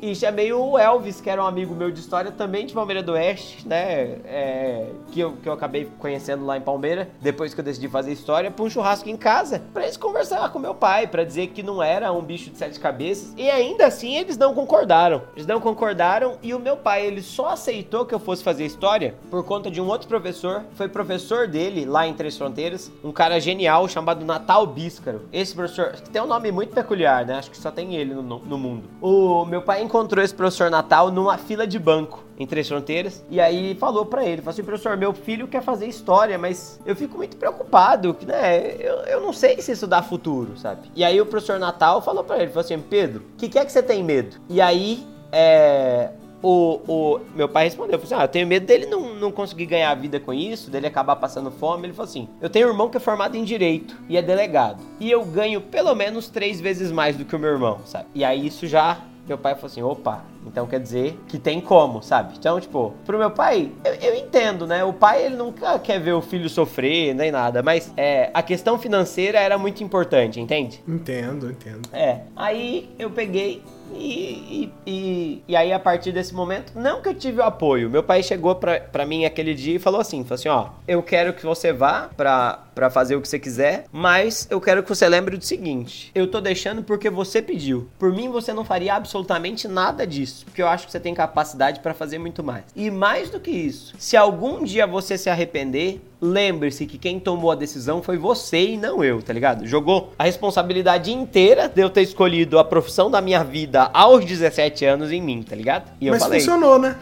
e 0.00 0.14
chamei 0.14 0.52
o 0.52 0.78
Elvis, 0.78 1.20
que 1.20 1.28
era 1.30 1.42
um 1.42 1.46
amigo 1.46 1.74
meu 1.74 1.90
de 1.90 2.00
história, 2.00 2.30
também 2.30 2.66
de 2.66 2.74
Palmeira 2.74 3.02
do 3.02 3.12
Oeste, 3.12 3.66
né? 3.66 4.18
É, 4.24 4.86
que, 5.10 5.20
eu, 5.20 5.32
que 5.42 5.48
eu 5.48 5.52
acabei 5.52 5.88
conhecendo 5.98 6.44
lá 6.44 6.56
em 6.56 6.60
Palmeira, 6.60 7.08
depois 7.20 7.54
que 7.54 7.60
eu 7.60 7.64
decidi 7.64 7.88
fazer 7.88 8.12
história, 8.12 8.50
pra 8.50 8.64
um 8.64 8.70
churrasco 8.70 9.08
em 9.08 9.16
casa, 9.16 9.62
pra 9.72 9.84
eles 9.84 9.96
conversar 9.96 10.50
com 10.50 10.58
meu 10.58 10.74
pai, 10.74 11.06
pra 11.06 11.24
dizer 11.24 11.48
que 11.48 11.62
não 11.62 11.82
era 11.82 12.12
um 12.12 12.22
bicho 12.22 12.50
de 12.50 12.58
sete 12.58 12.78
cabeças. 12.78 13.32
E 13.36 13.50
ainda 13.50 13.86
assim, 13.86 14.16
eles 14.16 14.36
não 14.36 14.54
concordaram. 14.54 15.22
Eles 15.34 15.46
não 15.46 15.60
concordaram 15.60 16.36
e 16.42 16.54
o 16.54 16.58
meu 16.58 16.76
pai, 16.76 17.06
ele 17.06 17.22
só 17.22 17.50
aceitou 17.50 18.06
que 18.06 18.14
eu 18.14 18.18
fosse 18.18 18.42
fazer 18.42 18.64
história 18.64 19.14
por 19.30 19.44
conta 19.44 19.70
de 19.70 19.80
um 19.80 19.88
outro 19.88 20.08
professor. 20.08 20.64
Foi 20.74 20.88
professor 20.88 21.46
dele 21.46 21.84
lá 21.84 22.06
em 22.06 22.14
Três 22.14 22.36
Fronteiras, 22.36 22.90
um 23.02 23.12
cara 23.12 23.40
genial 23.40 23.88
chamado 23.88 24.24
Natal 24.24 24.66
Bíscaro. 24.66 25.22
Esse 25.32 25.54
professor, 25.54 25.92
tem 26.12 26.22
um 26.22 26.26
nome 26.26 26.52
muito 26.52 26.74
peculiar, 26.74 27.24
né? 27.24 27.34
Acho 27.34 27.50
que 27.50 27.56
só 27.56 27.70
tem 27.70 27.94
ele 27.94 28.14
no, 28.14 28.38
no 28.38 28.58
mundo. 28.58 28.88
O 29.00 29.44
meu 29.44 29.62
pai 29.62 29.82
encontrou 29.88 30.22
esse 30.22 30.34
professor 30.34 30.70
Natal 30.70 31.10
numa 31.10 31.38
fila 31.38 31.66
de 31.66 31.78
banco 31.78 32.22
em 32.38 32.46
Três 32.46 32.68
Fronteiras 32.68 33.24
e 33.30 33.40
aí 33.40 33.74
falou 33.74 34.04
para 34.04 34.24
ele, 34.24 34.42
falou 34.42 34.52
assim, 34.52 34.62
professor, 34.62 34.96
meu 34.96 35.12
filho 35.12 35.48
quer 35.48 35.62
fazer 35.62 35.86
história, 35.86 36.38
mas 36.38 36.78
eu 36.84 36.94
fico 36.94 37.16
muito 37.16 37.36
preocupado, 37.36 38.14
né? 38.26 38.76
Eu, 38.78 38.96
eu 39.06 39.20
não 39.20 39.32
sei 39.32 39.60
se 39.60 39.72
isso 39.72 39.86
dá 39.86 40.02
futuro, 40.02 40.56
sabe? 40.56 40.90
E 40.94 41.02
aí 41.02 41.20
o 41.20 41.26
professor 41.26 41.58
Natal 41.58 42.02
falou 42.02 42.22
para 42.22 42.36
ele, 42.36 42.48
falou 42.48 42.60
assim, 42.60 42.78
Pedro, 42.78 43.24
o 43.34 43.36
que, 43.38 43.48
que 43.48 43.58
é 43.58 43.64
que 43.64 43.72
você 43.72 43.82
tem 43.82 44.04
medo? 44.04 44.36
E 44.48 44.60
aí 44.60 45.06
é, 45.32 46.10
o, 46.42 46.80
o, 46.86 47.20
meu 47.34 47.48
pai 47.48 47.64
respondeu, 47.64 47.98
falou 47.98 48.04
assim, 48.04 48.22
ah, 48.22 48.24
eu 48.24 48.28
tenho 48.28 48.46
medo 48.46 48.66
dele 48.66 48.86
não, 48.86 49.14
não 49.14 49.32
conseguir 49.32 49.66
ganhar 49.66 49.92
vida 49.94 50.20
com 50.20 50.32
isso, 50.32 50.70
dele 50.70 50.86
acabar 50.86 51.16
passando 51.16 51.50
fome. 51.50 51.86
Ele 51.86 51.92
falou 51.92 52.08
assim, 52.08 52.28
eu 52.40 52.48
tenho 52.48 52.68
um 52.68 52.70
irmão 52.70 52.88
que 52.88 52.96
é 52.96 53.00
formado 53.00 53.36
em 53.36 53.42
Direito 53.42 53.96
e 54.08 54.16
é 54.16 54.22
delegado. 54.22 54.82
E 55.00 55.10
eu 55.10 55.24
ganho 55.24 55.60
pelo 55.60 55.94
menos 55.94 56.28
três 56.28 56.60
vezes 56.60 56.92
mais 56.92 57.16
do 57.16 57.24
que 57.24 57.34
o 57.34 57.38
meu 57.38 57.50
irmão, 57.50 57.80
sabe? 57.84 58.06
E 58.14 58.24
aí 58.24 58.46
isso 58.46 58.66
já 58.66 58.98
meu 59.28 59.38
pai 59.38 59.54
falou 59.54 59.66
assim: 59.66 59.82
opa, 59.82 60.24
então 60.46 60.66
quer 60.66 60.80
dizer 60.80 61.18
que 61.28 61.38
tem 61.38 61.60
como, 61.60 62.02
sabe? 62.02 62.34
Então, 62.38 62.58
tipo, 62.60 62.94
pro 63.04 63.18
meu 63.18 63.30
pai, 63.30 63.70
eu, 63.84 63.94
eu, 63.94 64.14
entendo, 64.14 64.66
né? 64.66 64.82
O 64.84 64.92
pai, 64.92 65.26
ele 65.26 65.36
nunca 65.36 65.78
quer 65.78 66.00
ver 66.00 66.12
o 66.12 66.22
filho 66.22 66.48
sofrer, 66.48 67.14
nem 67.14 67.30
nada, 67.30 67.62
mas 67.62 67.92
é, 67.96 68.30
a 68.32 68.42
questão 68.42 68.78
financeira 68.78 69.38
era 69.38 69.58
muito 69.58 69.84
importante, 69.84 70.40
entende? 70.40 70.82
Entendo, 70.88 71.50
entendo. 71.50 71.88
É, 71.92 72.20
aí 72.34 72.90
eu 72.98 73.10
peguei 73.10 73.62
e, 73.94 74.70
e, 74.86 74.90
e, 74.90 75.42
e, 75.48 75.56
aí, 75.56 75.72
a 75.72 75.78
partir 75.78 76.12
desse 76.12 76.34
momento, 76.34 76.72
não 76.74 77.00
que 77.00 77.08
eu 77.08 77.14
tive 77.14 77.40
o 77.40 77.44
apoio. 77.44 77.90
Meu 77.90 78.02
pai 78.02 78.22
chegou 78.22 78.54
pra, 78.54 78.80
pra 78.80 79.06
mim 79.06 79.24
aquele 79.24 79.54
dia 79.54 79.76
e 79.76 79.78
falou 79.78 80.00
assim: 80.00 80.22
falou 80.24 80.34
assim, 80.34 80.48
ó, 80.48 80.68
eu 80.86 81.02
quero 81.02 81.32
que 81.32 81.44
você 81.44 81.72
vá 81.72 82.08
pra, 82.16 82.64
pra 82.74 82.90
fazer 82.90 83.16
o 83.16 83.20
que 83.20 83.28
você 83.28 83.38
quiser, 83.38 83.86
mas 83.92 84.46
eu 84.50 84.60
quero 84.60 84.82
que 84.82 84.88
você 84.88 85.08
lembre 85.08 85.36
do 85.36 85.44
seguinte: 85.44 86.10
eu 86.14 86.26
tô 86.26 86.40
deixando 86.40 86.82
porque 86.82 87.10
você 87.10 87.40
pediu. 87.40 87.88
Por 87.98 88.12
mim, 88.12 88.28
você 88.28 88.52
não 88.52 88.64
faria 88.64 88.94
absolutamente 88.94 89.68
nada 89.68 90.06
disso, 90.06 90.44
porque 90.44 90.62
eu 90.62 90.68
acho 90.68 90.86
que 90.86 90.92
você 90.92 91.00
tem 91.00 91.14
capacidade 91.14 91.80
para 91.80 91.94
fazer 91.94 92.18
muito 92.18 92.42
mais. 92.42 92.64
E 92.74 92.90
mais 92.90 93.30
do 93.30 93.40
que 93.40 93.50
isso, 93.50 93.94
se 93.98 94.16
algum 94.16 94.64
dia 94.64 94.86
você 94.86 95.16
se 95.16 95.30
arrepender, 95.30 96.00
lembre-se 96.20 96.86
que 96.86 96.98
quem 96.98 97.20
tomou 97.20 97.50
a 97.50 97.54
decisão 97.54 98.02
foi 98.02 98.16
você 98.16 98.70
e 98.70 98.76
não 98.76 99.02
eu, 99.02 99.22
tá 99.22 99.32
ligado? 99.32 99.66
Jogou 99.66 100.12
a 100.18 100.24
responsabilidade 100.24 101.12
inteira 101.12 101.68
de 101.68 101.80
eu 101.80 101.90
ter 101.90 102.02
escolhido 102.02 102.58
a 102.58 102.64
profissão 102.64 103.10
da 103.10 103.20
minha 103.20 103.42
vida 103.44 103.77
aos 103.92 104.24
17 104.24 104.84
anos 104.84 105.12
em 105.12 105.20
mim, 105.20 105.42
tá 105.42 105.54
ligado? 105.54 105.90
E 106.00 106.06
eu 106.06 106.12
Mas 106.12 106.22
falei, 106.22 106.40
funcionou, 106.40 106.78
né? 106.78 106.96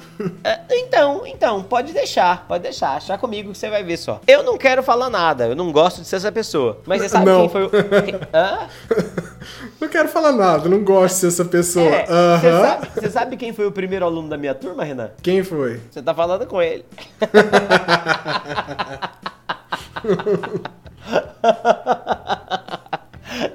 É, 0.45 0.61
então, 0.71 1.27
então, 1.27 1.63
pode 1.63 1.93
deixar, 1.93 2.47
pode 2.47 2.63
deixar, 2.63 2.97
achar 2.97 3.19
comigo 3.19 3.53
que 3.53 3.59
você 3.59 3.69
vai 3.69 3.83
ver 3.83 3.97
só. 3.97 4.21
Eu 4.27 4.43
não 4.43 4.57
quero 4.57 4.83
falar 4.83 5.11
nada, 5.11 5.47
eu 5.47 5.57
não 5.57 5.73
gosto 5.73 6.03
de 6.03 6.09
ser 6.09 6.17
essa 6.17 6.33
pessoa. 6.33 6.81
Mas 6.87 7.03
você 7.03 7.09
sabe 7.09 7.27
não. 7.27 7.41
quem 7.41 7.49
foi 7.49 7.65
o. 7.65 7.71
Hã? 8.35 8.69
Não 9.81 9.89
quero 9.89 10.09
falar 10.09 10.33
nada, 10.33 10.69
não 10.69 10.83
gosto 10.83 11.15
de 11.15 11.21
ser 11.21 11.27
essa 11.29 11.45
pessoa. 11.45 11.87
É, 11.87 12.07
Você 12.07 12.47
é, 12.47 12.61
sabe, 12.61 13.11
sabe, 13.11 13.37
quem 13.37 13.53
foi 13.53 13.67
o 13.67 13.73
primeiro 13.73 14.05
aluno 14.05 14.29
da 14.29 14.37
minha 14.37 14.55
turma, 14.55 14.83
Renan? 14.83 15.11
Quem 15.23 15.45
foi? 15.45 15.81
Você 15.91 16.03
tá 16.03 16.15
falando 16.15 16.47
com 16.47 16.61
ele. 16.61 16.85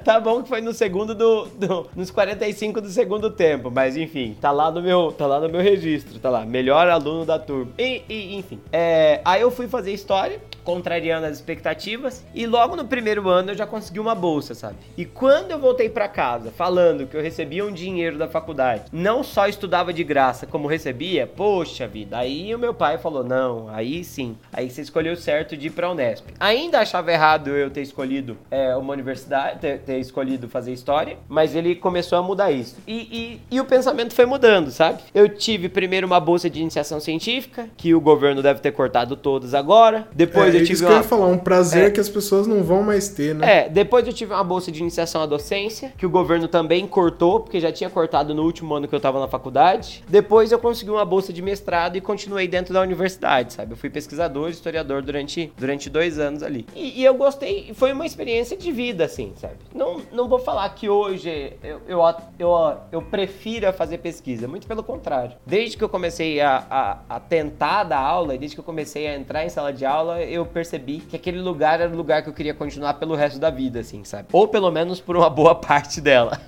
tá 0.04 0.20
bom 0.20 0.42
que 0.42 0.48
foi 0.48 0.60
no 0.60 0.72
segundo 0.72 1.14
do, 1.14 1.46
do, 1.46 1.88
nos 1.94 2.10
45 2.10 2.80
do 2.80 2.88
segundo 2.88 3.30
tempo, 3.30 3.70
mas 3.70 3.96
enfim, 3.96 4.36
tá 4.40 4.50
lá 4.50 4.70
no 4.70 4.82
meu, 4.82 5.12
tá 5.12 5.26
lá 5.26 5.40
no 5.40 5.48
meu 5.48 5.60
registro, 5.60 6.18
tá 6.18 6.28
lá, 6.28 6.44
melhor 6.44 6.88
aluno 6.88 7.24
da 7.24 7.38
turma. 7.38 7.72
E, 7.78 8.02
e 8.08 8.36
enfim, 8.36 8.60
é, 8.72 9.20
aí 9.24 9.40
eu 9.40 9.50
fui 9.50 9.68
fazer 9.68 9.92
história 9.92 10.40
contrariando 10.64 11.26
as 11.26 11.36
expectativas. 11.36 12.24
E 12.34 12.46
logo 12.46 12.76
no 12.76 12.84
primeiro 12.84 13.28
ano 13.28 13.50
eu 13.50 13.56
já 13.56 13.66
consegui 13.66 14.00
uma 14.00 14.14
bolsa, 14.14 14.54
sabe? 14.54 14.76
E 14.96 15.04
quando 15.04 15.50
eu 15.50 15.58
voltei 15.58 15.88
para 15.88 16.08
casa 16.08 16.50
falando 16.50 17.06
que 17.06 17.16
eu 17.16 17.22
recebia 17.22 17.64
um 17.64 17.72
dinheiro 17.72 18.18
da 18.18 18.28
faculdade, 18.28 18.84
não 18.92 19.22
só 19.22 19.46
estudava 19.46 19.92
de 19.92 20.04
graça, 20.04 20.46
como 20.46 20.68
recebia, 20.68 21.26
poxa 21.26 21.86
vida, 21.86 22.18
aí 22.18 22.54
o 22.54 22.58
meu 22.58 22.74
pai 22.74 22.98
falou: 22.98 23.24
não, 23.24 23.68
aí 23.68 24.04
sim, 24.04 24.36
aí 24.52 24.70
você 24.70 24.82
escolheu 24.82 25.16
certo 25.16 25.56
de 25.56 25.66
ir 25.68 25.70
pra 25.70 25.90
Unesp. 25.90 26.26
Ainda 26.38 26.80
achava 26.80 27.12
errado 27.12 27.48
eu 27.48 27.70
ter 27.70 27.82
escolhido 27.82 28.36
é, 28.50 28.74
uma 28.76 28.92
universidade, 28.92 29.60
ter, 29.60 29.80
ter, 29.80 29.98
escolhido 29.98 30.48
fazer 30.48 30.72
história, 30.72 31.18
mas 31.28 31.54
ele 31.54 31.74
começou 31.74 32.18
a 32.18 32.22
mudar 32.22 32.50
isso. 32.50 32.76
E, 32.86 33.40
e, 33.50 33.56
e 33.56 33.60
o 33.60 33.64
pensamento 33.64 34.14
foi 34.14 34.26
mudando, 34.26 34.70
sabe? 34.70 35.02
Eu 35.14 35.28
tive 35.28 35.68
primeiro 35.68 36.06
uma 36.06 36.20
bolsa 36.20 36.48
de 36.48 36.60
iniciação 36.60 37.00
científica, 37.00 37.68
que 37.76 37.94
o 37.94 38.00
governo 38.00 38.42
deve 38.42 38.60
ter 38.60 38.72
cortado 38.72 39.16
todas 39.16 39.54
agora. 39.54 40.08
Depois 40.12 40.51
é, 40.56 40.60
eu 40.60 40.64
tive 40.64 40.72
isso 40.74 40.84
uma... 40.84 40.90
que 40.90 40.94
eu 40.94 40.98
ia 40.98 41.02
falar, 41.02 41.26
um 41.26 41.38
prazer 41.38 41.84
é. 41.84 41.90
que 41.90 42.00
as 42.00 42.08
pessoas 42.08 42.46
não 42.46 42.62
vão 42.62 42.82
mais 42.82 43.08
ter, 43.08 43.34
né? 43.34 43.64
É, 43.64 43.68
depois 43.68 44.06
eu 44.06 44.12
tive 44.12 44.32
uma 44.32 44.44
bolsa 44.44 44.70
de 44.70 44.80
iniciação 44.80 45.22
à 45.22 45.26
docência, 45.26 45.92
que 45.96 46.06
o 46.06 46.10
governo 46.10 46.48
também 46.48 46.86
cortou, 46.86 47.40
porque 47.40 47.60
já 47.60 47.72
tinha 47.72 47.90
cortado 47.90 48.34
no 48.34 48.42
último 48.42 48.74
ano 48.74 48.86
que 48.86 48.94
eu 48.94 49.00
tava 49.00 49.20
na 49.20 49.28
faculdade. 49.28 50.04
Depois 50.08 50.52
eu 50.52 50.58
consegui 50.58 50.90
uma 50.90 51.04
bolsa 51.04 51.32
de 51.32 51.42
mestrado 51.42 51.96
e 51.96 52.00
continuei 52.00 52.46
dentro 52.46 52.72
da 52.72 52.80
universidade, 52.80 53.52
sabe? 53.52 53.72
Eu 53.72 53.76
fui 53.76 53.90
pesquisador, 53.90 54.50
historiador 54.50 55.02
durante, 55.02 55.52
durante 55.56 55.88
dois 55.90 56.18
anos 56.18 56.42
ali. 56.42 56.66
E, 56.74 57.00
e 57.00 57.04
eu 57.04 57.14
gostei, 57.14 57.72
foi 57.74 57.92
uma 57.92 58.06
experiência 58.06 58.56
de 58.56 58.70
vida, 58.70 59.04
assim, 59.04 59.32
sabe? 59.36 59.56
Não, 59.74 60.00
não 60.12 60.28
vou 60.28 60.38
falar 60.38 60.68
que 60.70 60.88
hoje 60.88 61.54
eu, 61.62 61.80
eu, 61.86 62.14
eu, 62.38 62.76
eu 62.90 63.02
prefiro 63.02 63.72
fazer 63.72 63.98
pesquisa, 63.98 64.48
muito 64.48 64.66
pelo 64.66 64.82
contrário. 64.82 65.36
Desde 65.46 65.76
que 65.76 65.84
eu 65.84 65.88
comecei 65.88 66.40
a, 66.40 66.64
a, 66.70 67.16
a 67.16 67.20
tentar 67.20 67.84
dar 67.84 68.00
aula, 68.00 68.36
desde 68.36 68.56
que 68.56 68.60
eu 68.60 68.64
comecei 68.64 69.06
a 69.06 69.14
entrar 69.14 69.44
em 69.44 69.48
sala 69.48 69.72
de 69.72 69.84
aula, 69.84 70.22
eu 70.22 70.41
percebi 70.46 71.00
que 71.00 71.16
aquele 71.16 71.40
lugar 71.40 71.80
era 71.80 71.92
o 71.92 71.96
lugar 71.96 72.22
que 72.22 72.28
eu 72.28 72.32
queria 72.32 72.54
continuar 72.54 72.94
pelo 72.94 73.14
resto 73.14 73.38
da 73.38 73.50
vida, 73.50 73.80
assim, 73.80 74.04
sabe? 74.04 74.28
Ou 74.32 74.48
pelo 74.48 74.70
menos 74.70 75.00
por 75.00 75.16
uma 75.16 75.30
boa 75.30 75.54
parte 75.54 76.00
dela. 76.00 76.40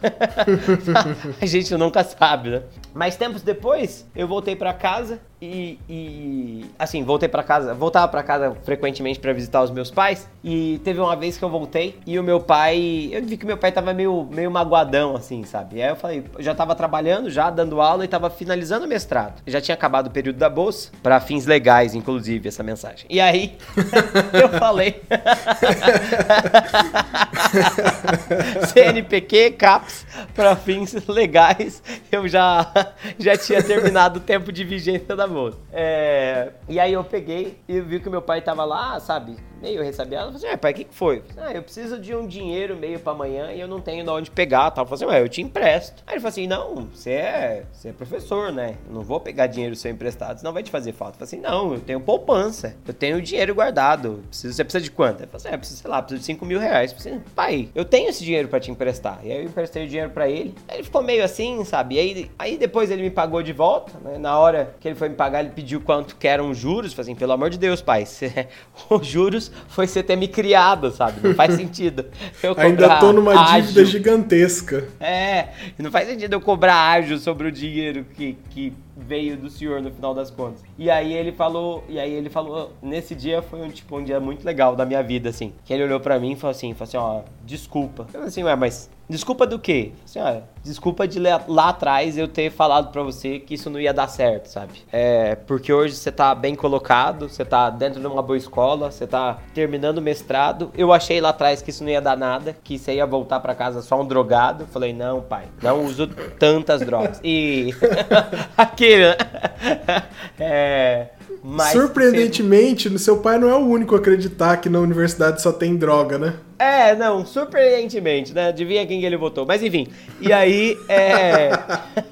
a 1.40 1.46
gente 1.46 1.74
nunca 1.76 2.02
sabe, 2.04 2.50
né? 2.50 2.62
Mas 2.92 3.16
tempos 3.16 3.42
depois, 3.42 4.06
eu 4.14 4.28
voltei 4.28 4.56
para 4.56 4.72
casa 4.72 5.20
e, 5.44 5.78
e, 5.88 6.64
assim, 6.78 7.04
voltei 7.04 7.28
para 7.28 7.42
casa, 7.42 7.74
voltava 7.74 8.08
para 8.08 8.22
casa 8.22 8.56
frequentemente 8.64 9.20
para 9.20 9.32
visitar 9.32 9.62
os 9.62 9.70
meus 9.70 9.90
pais 9.90 10.28
e 10.42 10.80
teve 10.84 11.00
uma 11.00 11.16
vez 11.16 11.36
que 11.36 11.44
eu 11.44 11.50
voltei 11.50 11.98
e 12.06 12.18
o 12.18 12.22
meu 12.22 12.40
pai, 12.40 13.10
eu 13.12 13.24
vi 13.24 13.36
que 13.36 13.46
meu 13.46 13.56
pai 13.56 13.72
tava 13.72 13.92
meio 13.92 14.28
meio 14.30 14.50
magoadão 14.50 15.16
assim, 15.16 15.44
sabe? 15.44 15.76
E 15.76 15.82
aí 15.82 15.90
eu 15.90 15.96
falei, 15.96 16.24
eu 16.36 16.42
já 16.42 16.54
tava 16.54 16.74
trabalhando, 16.74 17.30
já 17.30 17.50
dando 17.50 17.80
aula 17.80 18.04
e 18.04 18.08
tava 18.08 18.30
finalizando 18.30 18.86
o 18.86 18.88
mestrado. 18.88 19.42
já 19.46 19.60
tinha 19.60 19.74
acabado 19.74 20.06
o 20.06 20.10
período 20.10 20.36
da 20.36 20.48
bolsa 20.48 20.90
para 21.02 21.20
fins 21.20 21.46
legais, 21.46 21.94
inclusive 21.94 22.48
essa 22.48 22.62
mensagem. 22.62 23.06
E 23.08 23.20
aí 23.20 23.56
eu 24.32 24.48
falei 24.48 25.02
CNPq, 28.72 29.52
CAPS 29.52 30.06
para 30.34 30.56
fins 30.56 30.94
legais. 31.06 31.82
Eu 32.10 32.26
já 32.28 32.70
já 33.18 33.36
tinha 33.36 33.62
terminado 33.62 34.18
o 34.18 34.22
tempo 34.22 34.52
de 34.52 34.64
vigência 34.64 35.16
da 35.16 35.26
É, 35.72 36.52
e 36.68 36.78
aí 36.78 36.92
eu 36.92 37.04
peguei 37.04 37.58
e 37.68 37.80
vi 37.80 38.00
que 38.00 38.08
meu 38.08 38.22
pai 38.22 38.40
tava 38.40 38.64
lá, 38.64 38.98
sabe, 39.00 39.36
meio 39.64 39.82
ressabiado. 39.82 40.26
Eu 40.28 40.32
falei 40.34 40.50
assim, 40.50 40.58
pai, 40.58 40.72
o 40.72 40.74
que, 40.74 40.84
que 40.84 40.94
foi? 40.94 41.22
ah, 41.38 41.52
eu 41.52 41.62
preciso 41.62 41.98
de 41.98 42.14
um 42.14 42.26
dinheiro 42.26 42.76
meio 42.76 43.00
para 43.00 43.12
amanhã 43.12 43.50
e 43.50 43.60
eu 43.60 43.66
não 43.66 43.80
tenho 43.80 44.04
de 44.04 44.10
onde 44.10 44.30
pegar. 44.30 44.70
Tal. 44.70 44.84
Eu 44.84 44.88
falei 44.88 45.04
assim, 45.04 45.16
ué, 45.16 45.22
eu 45.22 45.28
te 45.28 45.40
empresto. 45.40 46.02
Aí 46.06 46.14
ele 46.14 46.20
falou 46.20 46.28
assim, 46.28 46.46
não, 46.46 46.88
você 46.92 47.12
é, 47.12 47.64
você 47.72 47.88
é 47.88 47.92
professor, 47.92 48.52
né? 48.52 48.76
Eu 48.86 48.94
não 48.94 49.02
vou 49.02 49.18
pegar 49.18 49.46
dinheiro 49.46 49.74
seu 49.74 49.90
emprestado, 49.90 50.38
senão 50.38 50.52
vai 50.52 50.62
te 50.62 50.70
fazer 50.70 50.92
falta. 50.92 51.14
Eu 51.14 51.26
falei 51.26 51.42
assim, 51.42 51.50
não, 51.50 51.72
eu 51.72 51.80
tenho 51.80 51.98
poupança, 51.98 52.76
eu 52.86 52.92
tenho 52.92 53.22
dinheiro 53.22 53.54
guardado. 53.54 54.22
Preciso, 54.28 54.52
você 54.52 54.64
precisa 54.64 54.84
de 54.84 54.90
quanto? 54.90 55.20
Ele 55.20 55.26
falou 55.26 55.36
assim, 55.38 55.48
é, 55.48 55.56
preciso, 55.56 55.80
sei 55.80 55.90
lá, 55.90 56.02
preciso 56.02 56.20
de 56.20 56.26
5 56.26 56.44
mil 56.44 56.58
reais. 56.58 56.92
Eu 56.92 56.98
falei 56.98 57.12
assim, 57.14 57.24
pai, 57.34 57.68
eu 57.74 57.84
tenho 57.84 58.10
esse 58.10 58.22
dinheiro 58.22 58.48
para 58.48 58.60
te 58.60 58.70
emprestar. 58.70 59.20
E 59.24 59.32
aí 59.32 59.38
eu 59.38 59.44
emprestei 59.44 59.84
o 59.84 59.88
dinheiro 59.88 60.10
para 60.10 60.28
ele. 60.28 60.54
Aí 60.68 60.76
ele 60.76 60.84
ficou 60.84 61.02
meio 61.02 61.24
assim, 61.24 61.64
sabe? 61.64 61.94
E 61.94 61.98
aí, 61.98 62.30
aí 62.38 62.58
depois 62.58 62.90
ele 62.90 63.02
me 63.02 63.10
pagou 63.10 63.42
de 63.42 63.52
volta, 63.52 63.92
né? 64.00 64.18
Na 64.18 64.38
hora 64.38 64.74
que 64.78 64.88
ele 64.88 64.94
foi 64.94 65.08
me 65.08 65.14
pagar, 65.14 65.40
ele 65.40 65.50
pediu 65.50 65.80
quanto 65.80 66.16
que 66.16 66.28
eram 66.28 66.50
os 66.50 66.58
juros. 66.58 66.90
Eu 66.90 66.96
falei 66.96 67.12
assim, 67.12 67.18
pelo 67.18 67.32
amor 67.32 67.48
de 67.48 67.58
Deus, 67.58 67.80
pai, 67.80 68.04
os 68.90 69.06
juros 69.06 69.53
foi 69.68 69.86
você 69.86 70.02
ter 70.02 70.16
me 70.16 70.28
criado, 70.28 70.90
sabe? 70.90 71.26
Não 71.26 71.34
faz 71.34 71.54
sentido. 71.56 72.06
Eu 72.42 72.54
Ainda 72.56 72.96
tô 73.00 73.12
numa 73.12 73.32
ágio. 73.34 73.62
dívida 73.62 73.84
gigantesca. 73.84 74.88
É, 75.00 75.48
não 75.78 75.90
faz 75.90 76.08
sentido 76.08 76.32
eu 76.34 76.40
cobrar 76.40 76.76
ágio 76.76 77.18
sobre 77.18 77.48
o 77.48 77.52
dinheiro 77.52 78.04
que, 78.14 78.36
que 78.50 78.72
veio 78.96 79.36
do 79.36 79.50
senhor 79.50 79.80
no 79.80 79.90
final 79.90 80.14
das 80.14 80.30
contas. 80.30 80.62
E 80.78 80.90
aí 80.90 81.12
ele 81.12 81.32
falou, 81.32 81.84
e 81.88 81.98
aí 81.98 82.12
ele 82.12 82.30
falou, 82.30 82.72
nesse 82.82 83.14
dia 83.14 83.42
foi 83.42 83.60
um 83.60 83.70
tipo 83.70 83.98
um 83.98 84.04
dia 84.04 84.20
muito 84.20 84.44
legal 84.44 84.76
da 84.76 84.84
minha 84.84 85.02
vida 85.02 85.28
assim. 85.28 85.52
Que 85.64 85.72
ele 85.72 85.84
olhou 85.84 86.00
para 86.00 86.18
mim 86.18 86.32
e 86.32 86.36
falou 86.36 86.52
assim, 86.52 86.72
falou 86.74 86.88
assim, 86.88 86.96
ó, 86.96 87.22
desculpa. 87.44 88.06
Eu 88.12 88.22
assim, 88.22 88.42
ué, 88.42 88.54
mas 88.56 88.90
desculpa 89.08 89.46
do 89.46 89.58
quê? 89.58 89.92
Assim, 90.04 90.18
ó, 90.18 90.40
desculpa 90.62 91.06
de 91.06 91.18
lá 91.20 91.68
atrás 91.68 92.16
eu 92.16 92.26
ter 92.26 92.50
falado 92.50 92.90
para 92.90 93.02
você 93.02 93.38
que 93.38 93.54
isso 93.54 93.68
não 93.68 93.80
ia 93.80 93.92
dar 93.92 94.08
certo, 94.08 94.46
sabe? 94.46 94.82
É, 94.92 95.34
porque 95.34 95.72
hoje 95.72 95.94
você 95.94 96.10
tá 96.10 96.34
bem 96.34 96.54
colocado, 96.54 97.28
você 97.28 97.44
tá 97.44 97.68
dentro 97.70 98.00
de 98.00 98.06
uma 98.06 98.22
boa 98.22 98.36
escola, 98.36 98.90
você 98.90 99.06
tá 99.06 99.38
terminando 99.52 99.98
o 99.98 100.02
mestrado. 100.02 100.70
Eu 100.76 100.92
achei 100.92 101.20
lá 101.20 101.30
atrás 101.30 101.60
que 101.60 101.70
isso 101.70 101.82
não 101.82 101.90
ia 101.90 102.00
dar 102.00 102.16
nada, 102.16 102.56
que 102.64 102.78
você 102.78 102.94
ia 102.94 103.06
voltar 103.06 103.40
para 103.40 103.54
casa 103.54 103.82
só 103.82 104.00
um 104.00 104.06
drogado. 104.06 104.66
Falei, 104.66 104.92
não, 104.92 105.20
pai, 105.20 105.44
não 105.62 105.84
uso 105.84 106.06
tantas 106.38 106.80
drogas. 106.80 107.20
E 107.22 107.74
aqui 108.56 108.83
é, 110.38 111.08
mas 111.46 111.72
Surpreendentemente, 111.72 112.88
no 112.88 112.98
seu 112.98 113.18
pai 113.18 113.36
não 113.38 113.50
é 113.50 113.54
o 113.54 113.66
único 113.66 113.94
a 113.94 113.98
acreditar 113.98 114.56
que 114.56 114.70
na 114.70 114.80
universidade 114.80 115.42
só 115.42 115.52
tem 115.52 115.76
droga, 115.76 116.16
né? 116.16 116.36
É, 116.58 116.96
não, 116.96 117.26
surpreendentemente, 117.26 118.32
né? 118.32 118.48
Adivinha 118.48 118.86
quem 118.86 119.04
ele 119.04 119.18
votou. 119.18 119.44
Mas 119.44 119.62
enfim, 119.62 119.86
e 120.22 120.32
aí, 120.32 120.74
é... 120.88 121.50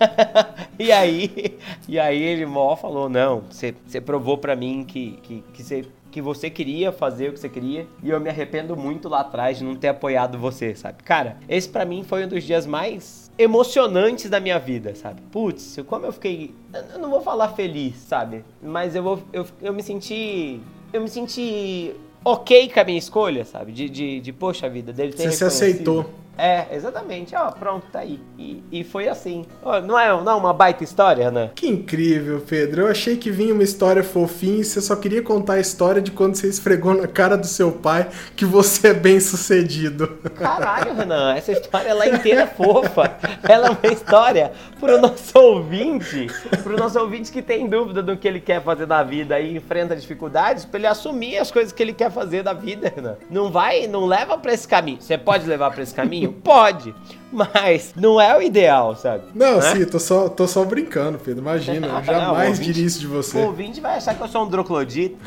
e 0.78 0.92
aí, 0.92 1.58
e 1.88 1.98
aí 1.98 2.22
ele 2.22 2.44
mó 2.44 2.76
falou, 2.76 3.08
não, 3.08 3.44
você 3.48 4.00
provou 4.02 4.36
para 4.36 4.54
mim 4.54 4.84
que, 4.86 5.18
que, 5.22 5.44
que 5.54 5.62
você 5.62 5.84
que 6.10 6.20
você 6.20 6.50
queria 6.50 6.92
fazer 6.92 7.30
o 7.30 7.32
que 7.32 7.40
você 7.40 7.48
queria 7.48 7.86
e 8.02 8.10
eu 8.10 8.20
me 8.20 8.28
arrependo 8.28 8.76
muito 8.76 9.08
lá 9.08 9.20
atrás 9.20 9.56
de 9.56 9.64
não 9.64 9.74
ter 9.74 9.88
apoiado 9.88 10.36
você, 10.36 10.74
sabe? 10.74 11.02
Cara, 11.02 11.38
esse 11.48 11.66
para 11.66 11.86
mim 11.86 12.04
foi 12.06 12.26
um 12.26 12.28
dos 12.28 12.44
dias 12.44 12.66
mais 12.66 13.21
emocionantes 13.38 14.28
da 14.30 14.40
minha 14.40 14.58
vida, 14.58 14.94
sabe? 14.94 15.20
Putz, 15.30 15.76
como 15.86 16.06
eu 16.06 16.12
fiquei. 16.12 16.54
Eu 16.92 16.98
não 16.98 17.10
vou 17.10 17.20
falar 17.20 17.48
feliz, 17.50 17.96
sabe? 17.96 18.44
Mas 18.62 18.94
eu, 18.94 19.02
vou, 19.02 19.22
eu, 19.32 19.46
eu 19.60 19.72
me 19.72 19.82
senti. 19.82 20.60
Eu 20.92 21.00
me 21.00 21.08
senti 21.08 21.94
ok 22.24 22.68
com 22.68 22.80
a 22.80 22.84
minha 22.84 22.98
escolha, 22.98 23.44
sabe? 23.44 23.72
De, 23.72 23.88
de, 23.88 24.20
de 24.20 24.32
poxa 24.32 24.68
vida, 24.68 24.92
dele 24.92 25.12
ter 25.12 25.30
Você 25.30 25.32
se 25.32 25.44
aceitou. 25.44 26.08
É, 26.36 26.66
exatamente. 26.72 27.34
Ó, 27.36 27.50
pronto, 27.50 27.86
tá 27.92 28.00
aí. 28.00 28.18
E, 28.38 28.62
e 28.72 28.84
foi 28.84 29.08
assim. 29.08 29.44
Ó, 29.62 29.80
não, 29.80 29.98
é, 29.98 30.08
não 30.08 30.32
é 30.32 30.34
uma 30.34 30.52
baita 30.52 30.82
história, 30.82 31.30
né? 31.30 31.50
Que 31.54 31.68
incrível, 31.68 32.42
Pedro. 32.46 32.82
Eu 32.82 32.88
achei 32.88 33.16
que 33.16 33.30
vinha 33.30 33.52
uma 33.52 33.62
história 33.62 34.02
fofinha 34.02 34.60
e 34.60 34.64
você 34.64 34.80
só 34.80 34.96
queria 34.96 35.22
contar 35.22 35.54
a 35.54 35.60
história 35.60 36.00
de 36.00 36.10
quando 36.10 36.34
você 36.36 36.48
esfregou 36.48 36.94
na 36.94 37.06
cara 37.06 37.36
do 37.36 37.46
seu 37.46 37.70
pai 37.70 38.08
que 38.34 38.44
você 38.44 38.88
é 38.88 38.94
bem 38.94 39.20
sucedido. 39.20 40.08
Caralho, 40.34 40.94
Renan, 40.96 41.34
essa 41.34 41.52
história 41.52 41.88
ela 41.88 42.04
é 42.04 42.14
inteira 42.14 42.46
fofa. 42.46 43.16
Ela 43.48 43.68
é 43.68 43.70
uma 43.70 43.92
história 43.92 44.52
pro 44.80 45.00
nosso 45.00 45.38
ouvinte, 45.38 46.26
pro 46.62 46.76
nosso 46.76 46.98
ouvinte 46.98 47.30
que 47.30 47.42
tem 47.42 47.68
dúvida 47.68 48.02
do 48.02 48.16
que 48.16 48.26
ele 48.26 48.40
quer 48.40 48.62
fazer 48.62 48.86
na 48.86 49.02
vida 49.02 49.38
e 49.38 49.56
enfrenta 49.56 49.94
dificuldades, 49.94 50.64
pra 50.64 50.78
ele 50.78 50.86
assumir 50.86 51.38
as 51.38 51.50
coisas 51.50 51.72
que 51.72 51.82
ele 51.82 51.92
quer 51.92 52.10
fazer 52.10 52.42
da 52.42 52.52
vida, 52.52 52.92
Renan. 52.94 53.16
Não 53.30 53.50
vai, 53.50 53.86
não 53.86 54.06
leva 54.06 54.38
pra 54.38 54.52
esse 54.52 54.66
caminho. 54.66 55.00
Você 55.00 55.18
pode 55.18 55.46
levar 55.46 55.70
pra 55.70 55.82
esse 55.82 55.94
caminho? 55.94 56.21
Pode. 56.28 56.94
Mas 57.32 57.94
não 57.96 58.20
é 58.20 58.36
o 58.36 58.42
ideal, 58.42 58.94
sabe? 58.94 59.24
Não, 59.34 59.56
né? 59.56 59.72
sim, 59.72 59.84
tô 59.86 59.98
só, 59.98 60.28
tô 60.28 60.46
só 60.46 60.62
brincando, 60.64 61.18
Pedro. 61.18 61.40
Imagina, 61.40 61.86
eu 61.86 62.00
jamais 62.04 62.58
não, 62.58 62.64
diria 62.64 62.84
isso 62.84 63.00
de 63.00 63.06
você. 63.06 63.38
O 63.38 63.46
ouvinte 63.46 63.80
vai 63.80 63.96
achar 63.96 64.14
que 64.14 64.22
eu 64.22 64.28
sou 64.28 64.44
um 64.44 64.48
droclodito. 64.48 65.16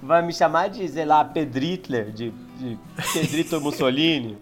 vai 0.00 0.22
me 0.22 0.32
chamar 0.32 0.68
de, 0.68 0.88
sei 0.88 1.04
lá, 1.04 1.24
Pedritler, 1.24 2.12
de 2.12 2.32
de 2.62 2.78
Pedrito 3.12 3.60
Mussolini. 3.60 4.38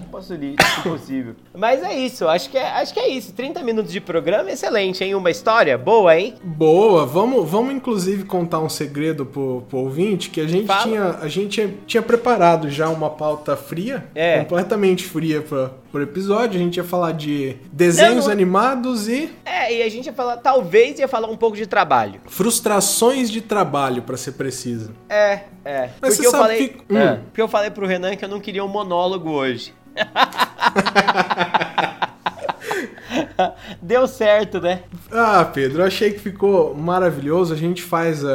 Não 0.00 0.08
posso 0.12 0.34
ler, 0.34 0.54
impossível. 0.78 1.34
Mas 1.54 1.82
é 1.82 1.94
isso, 1.94 2.28
acho 2.28 2.50
que 2.50 2.58
é, 2.58 2.70
acho 2.72 2.92
que 2.92 3.00
é 3.00 3.08
isso. 3.08 3.32
30 3.32 3.62
minutos 3.62 3.90
de 3.90 4.00
programa, 4.00 4.50
excelente, 4.50 5.02
hein? 5.02 5.14
Uma 5.14 5.30
história 5.30 5.78
boa, 5.78 6.16
hein? 6.16 6.34
Boa, 6.44 7.06
vamos, 7.06 7.48
vamos 7.50 7.74
inclusive 7.74 8.24
contar 8.24 8.60
um 8.60 8.68
segredo 8.68 9.24
pro, 9.24 9.62
pro 9.68 9.78
ouvinte, 9.78 10.30
que 10.30 10.40
a 10.40 10.46
gente, 10.46 10.68
tinha, 10.82 11.18
a 11.20 11.28
gente 11.28 11.74
tinha 11.86 12.02
preparado 12.02 12.68
já 12.68 12.88
uma 12.88 13.10
pauta 13.10 13.56
fria, 13.56 14.06
é. 14.14 14.40
completamente 14.40 15.04
fria 15.04 15.40
pra, 15.40 15.70
por 15.94 16.02
episódio. 16.02 16.58
A 16.58 16.62
gente 16.64 16.76
ia 16.78 16.82
falar 16.82 17.12
de 17.12 17.56
desenhos 17.72 18.16
não, 18.16 18.24
não... 18.24 18.32
animados 18.32 19.06
e... 19.06 19.32
É, 19.44 19.72
e 19.76 19.80
a 19.80 19.88
gente 19.88 20.06
ia 20.06 20.12
falar, 20.12 20.38
talvez 20.38 20.98
ia 20.98 21.06
falar 21.06 21.28
um 21.28 21.36
pouco 21.36 21.56
de 21.56 21.68
trabalho. 21.68 22.20
Frustrações 22.26 23.30
de 23.30 23.40
trabalho, 23.40 24.02
para 24.02 24.16
ser 24.16 24.32
preciso. 24.32 24.90
É, 25.08 25.42
é. 25.64 25.90
Mas 26.02 26.16
porque 26.16 26.26
eu 26.26 26.32
falei, 26.32 26.68
que... 26.68 26.92
hum. 26.92 26.98
é, 26.98 27.14
porque 27.26 27.40
eu 27.40 27.46
falei 27.46 27.70
pro 27.70 27.86
Renan 27.86 28.16
que 28.16 28.24
eu 28.24 28.28
não 28.28 28.40
queria 28.40 28.64
um 28.64 28.68
monólogo 28.68 29.30
hoje. 29.30 29.72
Deu 33.80 34.06
certo, 34.06 34.60
né? 34.60 34.82
Ah, 35.10 35.44
Pedro, 35.44 35.82
eu 35.82 35.86
achei 35.86 36.12
que 36.12 36.18
ficou 36.18 36.74
maravilhoso. 36.74 37.52
A 37.52 37.56
gente 37.56 37.82
faz 37.82 38.22
uh, 38.22 38.28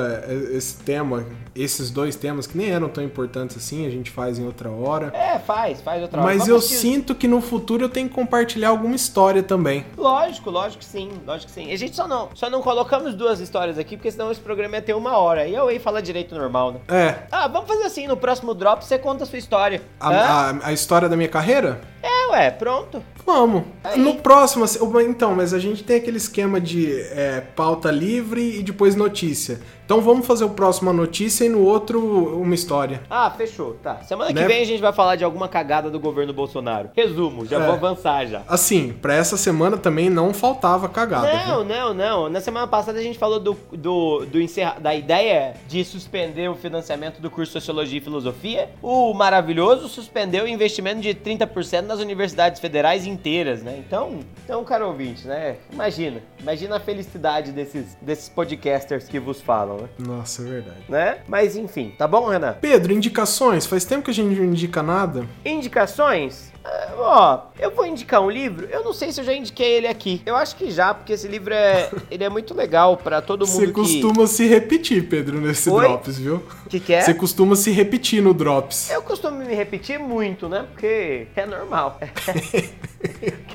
esse 0.51 0.77
tema, 0.77 1.25
esses 1.55 1.89
dois 1.89 2.15
temas 2.15 2.47
que 2.47 2.57
nem 2.57 2.69
eram 2.69 2.89
tão 2.89 3.03
importantes 3.03 3.57
assim, 3.57 3.85
a 3.85 3.89
gente 3.89 4.11
faz 4.11 4.39
em 4.39 4.45
outra 4.45 4.69
hora. 4.69 5.11
É, 5.15 5.39
faz, 5.39 5.81
faz 5.81 6.01
outra 6.01 6.19
hora. 6.19 6.27
Mas 6.27 6.39
Vamos 6.39 6.49
eu 6.49 6.57
assistir... 6.57 6.77
sinto 6.77 7.15
que 7.15 7.27
no 7.27 7.41
futuro 7.41 7.85
eu 7.85 7.89
tenho 7.89 8.07
que 8.07 8.15
compartilhar 8.15 8.69
alguma 8.69 8.95
história 8.95 9.43
também. 9.43 9.85
Lógico, 9.97 10.49
lógico 10.49 10.79
que 10.79 10.85
sim, 10.85 11.09
lógico 11.25 11.51
que 11.51 11.61
sim. 11.61 11.71
A 11.71 11.77
gente 11.77 11.95
só 11.95 12.07
não, 12.07 12.29
só 12.33 12.49
não 12.49 12.61
colocamos 12.61 13.13
duas 13.13 13.39
histórias 13.39 13.77
aqui, 13.77 13.95
porque 13.97 14.11
senão 14.11 14.31
esse 14.31 14.41
programa 14.41 14.75
ia 14.75 14.81
ter 14.81 14.93
uma 14.93 15.17
hora. 15.17 15.47
E 15.47 15.55
eu 15.55 15.71
ia 15.71 15.79
falar 15.79 16.01
direito 16.01 16.35
normal, 16.35 16.73
né? 16.73 16.79
É. 16.87 17.15
Ah, 17.31 17.47
vamos 17.47 17.67
fazer 17.67 17.83
assim, 17.83 18.07
no 18.07 18.17
próximo 18.17 18.53
drop 18.53 18.83
você 18.83 18.97
conta 18.97 19.23
a 19.23 19.27
sua 19.27 19.39
história. 19.39 19.81
A, 19.99 20.09
a, 20.09 20.67
a 20.67 20.73
história 20.73 21.09
da 21.09 21.15
minha 21.15 21.29
carreira? 21.29 21.81
É, 22.01 22.31
ué, 22.31 22.51
pronto. 22.51 23.03
Vamos. 23.29 23.63
Aí. 23.83 23.99
No 23.99 24.15
próximo, 24.15 24.63
assim, 24.63 24.79
então, 25.07 25.35
mas 25.35 25.53
a 25.53 25.59
gente 25.59 25.83
tem 25.83 25.97
aquele 25.97 26.17
esquema 26.17 26.59
de 26.59 26.99
é, 27.11 27.41
pauta 27.55 27.91
livre 27.91 28.57
e 28.57 28.63
depois 28.63 28.95
notícia. 28.95 29.59
Então 29.89 30.01
vamos 30.01 30.27
fazer 30.27 30.43
o 30.43 30.51
próximo 30.51 30.91
a 30.91 30.93
notícia 30.93 31.45
e 31.45 31.49
no 31.49 31.63
outro 31.63 31.99
uma 32.39 32.53
história. 32.53 33.01
Ah, 33.09 33.31
fechou. 33.31 33.73
Tá. 33.81 34.03
Semana 34.03 34.31
né? 34.31 34.39
que 34.39 34.47
vem 34.47 34.61
a 34.61 34.65
gente 34.65 34.79
vai 34.79 34.93
falar 34.93 35.15
de 35.15 35.23
alguma 35.23 35.47
cagada 35.47 35.89
do 35.89 35.99
governo 35.99 36.31
Bolsonaro. 36.31 36.91
Resumo, 36.95 37.43
já 37.43 37.57
é. 37.57 37.65
vou 37.65 37.73
avançar 37.73 38.23
já. 38.27 38.43
Assim, 38.47 38.93
pra 39.01 39.15
essa 39.15 39.35
semana 39.35 39.77
também 39.77 40.07
não 40.07 40.31
faltava 40.31 40.87
cagada. 40.87 41.33
Não, 41.33 41.65
viu? 41.65 41.75
não, 41.75 41.93
não. 41.95 42.29
Na 42.29 42.39
semana 42.39 42.67
passada 42.67 42.99
a 42.99 43.01
gente 43.01 43.17
falou 43.17 43.39
do, 43.39 43.57
do, 43.71 44.27
do 44.27 44.39
encerra... 44.39 44.75
da 44.79 44.93
ideia 44.93 45.55
de 45.67 45.83
suspender 45.83 46.47
o 46.47 46.55
financiamento 46.55 47.19
do 47.19 47.31
curso 47.31 47.51
Sociologia 47.51 47.97
e 47.97 48.01
Filosofia. 48.01 48.69
O 48.83 49.11
maravilhoso 49.15 49.89
suspendeu 49.89 50.45
o 50.45 50.47
investimento 50.47 51.01
de 51.01 51.15
30% 51.15 51.87
nas 51.87 51.99
universidades 51.99 52.61
federais 52.61 53.07
inteiras, 53.19 53.61
né? 53.61 53.83
Então, 53.85 54.19
então, 54.45 54.63
caro 54.63 54.87
ouvinte, 54.87 55.27
né? 55.27 55.57
Imagina. 55.71 56.21
Imagina 56.39 56.77
a 56.77 56.79
felicidade 56.79 57.51
desses, 57.51 57.97
desses 58.01 58.29
podcasters 58.29 59.07
que 59.07 59.19
vos 59.19 59.41
falam 59.41 59.77
né? 59.77 59.89
Nossa, 59.99 60.41
é 60.41 60.45
verdade. 60.45 60.79
Né? 60.87 61.17
Mas 61.27 61.55
enfim, 61.55 61.93
tá 61.97 62.07
bom, 62.07 62.27
Renan? 62.27 62.55
Pedro, 62.61 62.93
indicações? 62.93 63.65
Faz 63.65 63.83
tempo 63.83 64.05
que 64.05 64.11
a 64.11 64.13
gente 64.13 64.39
não 64.39 64.45
indica 64.45 64.81
nada. 64.81 65.27
Indicações? 65.43 66.51
Uh, 66.59 66.99
ó, 66.99 67.41
eu 67.57 67.71
vou 67.71 67.85
indicar 67.85 68.21
um 68.21 68.29
livro. 68.29 68.67
Eu 68.69 68.83
não 68.83 68.93
sei 68.93 69.11
se 69.11 69.21
eu 69.21 69.25
já 69.25 69.33
indiquei 69.33 69.77
ele 69.77 69.87
aqui. 69.87 70.21
Eu 70.25 70.35
acho 70.35 70.55
que 70.55 70.69
já, 70.71 70.93
porque 70.93 71.13
esse 71.13 71.27
livro 71.27 71.53
é, 71.53 71.89
ele 72.11 72.23
é 72.23 72.29
muito 72.29 72.53
legal 72.53 72.97
para 72.97 73.21
todo 73.21 73.47
mundo. 73.47 73.55
Você 73.55 73.71
costuma 73.71 74.27
se 74.27 74.45
repetir, 74.47 75.07
Pedro, 75.07 75.39
nesse 75.39 75.69
Oi? 75.69 75.87
drops, 75.87 76.17
viu? 76.17 76.43
O 76.65 76.69
que, 76.69 76.79
que 76.79 76.93
é? 76.93 77.01
Você 77.01 77.13
costuma 77.13 77.55
se 77.55 77.71
repetir 77.71 78.21
no 78.21 78.33
drops. 78.33 78.89
Eu 78.89 79.01
costumo 79.01 79.37
me 79.37 79.53
repetir 79.53 79.99
muito, 79.99 80.47
né? 80.49 80.65
Porque 80.71 81.27
é 81.35 81.45
normal. 81.45 81.99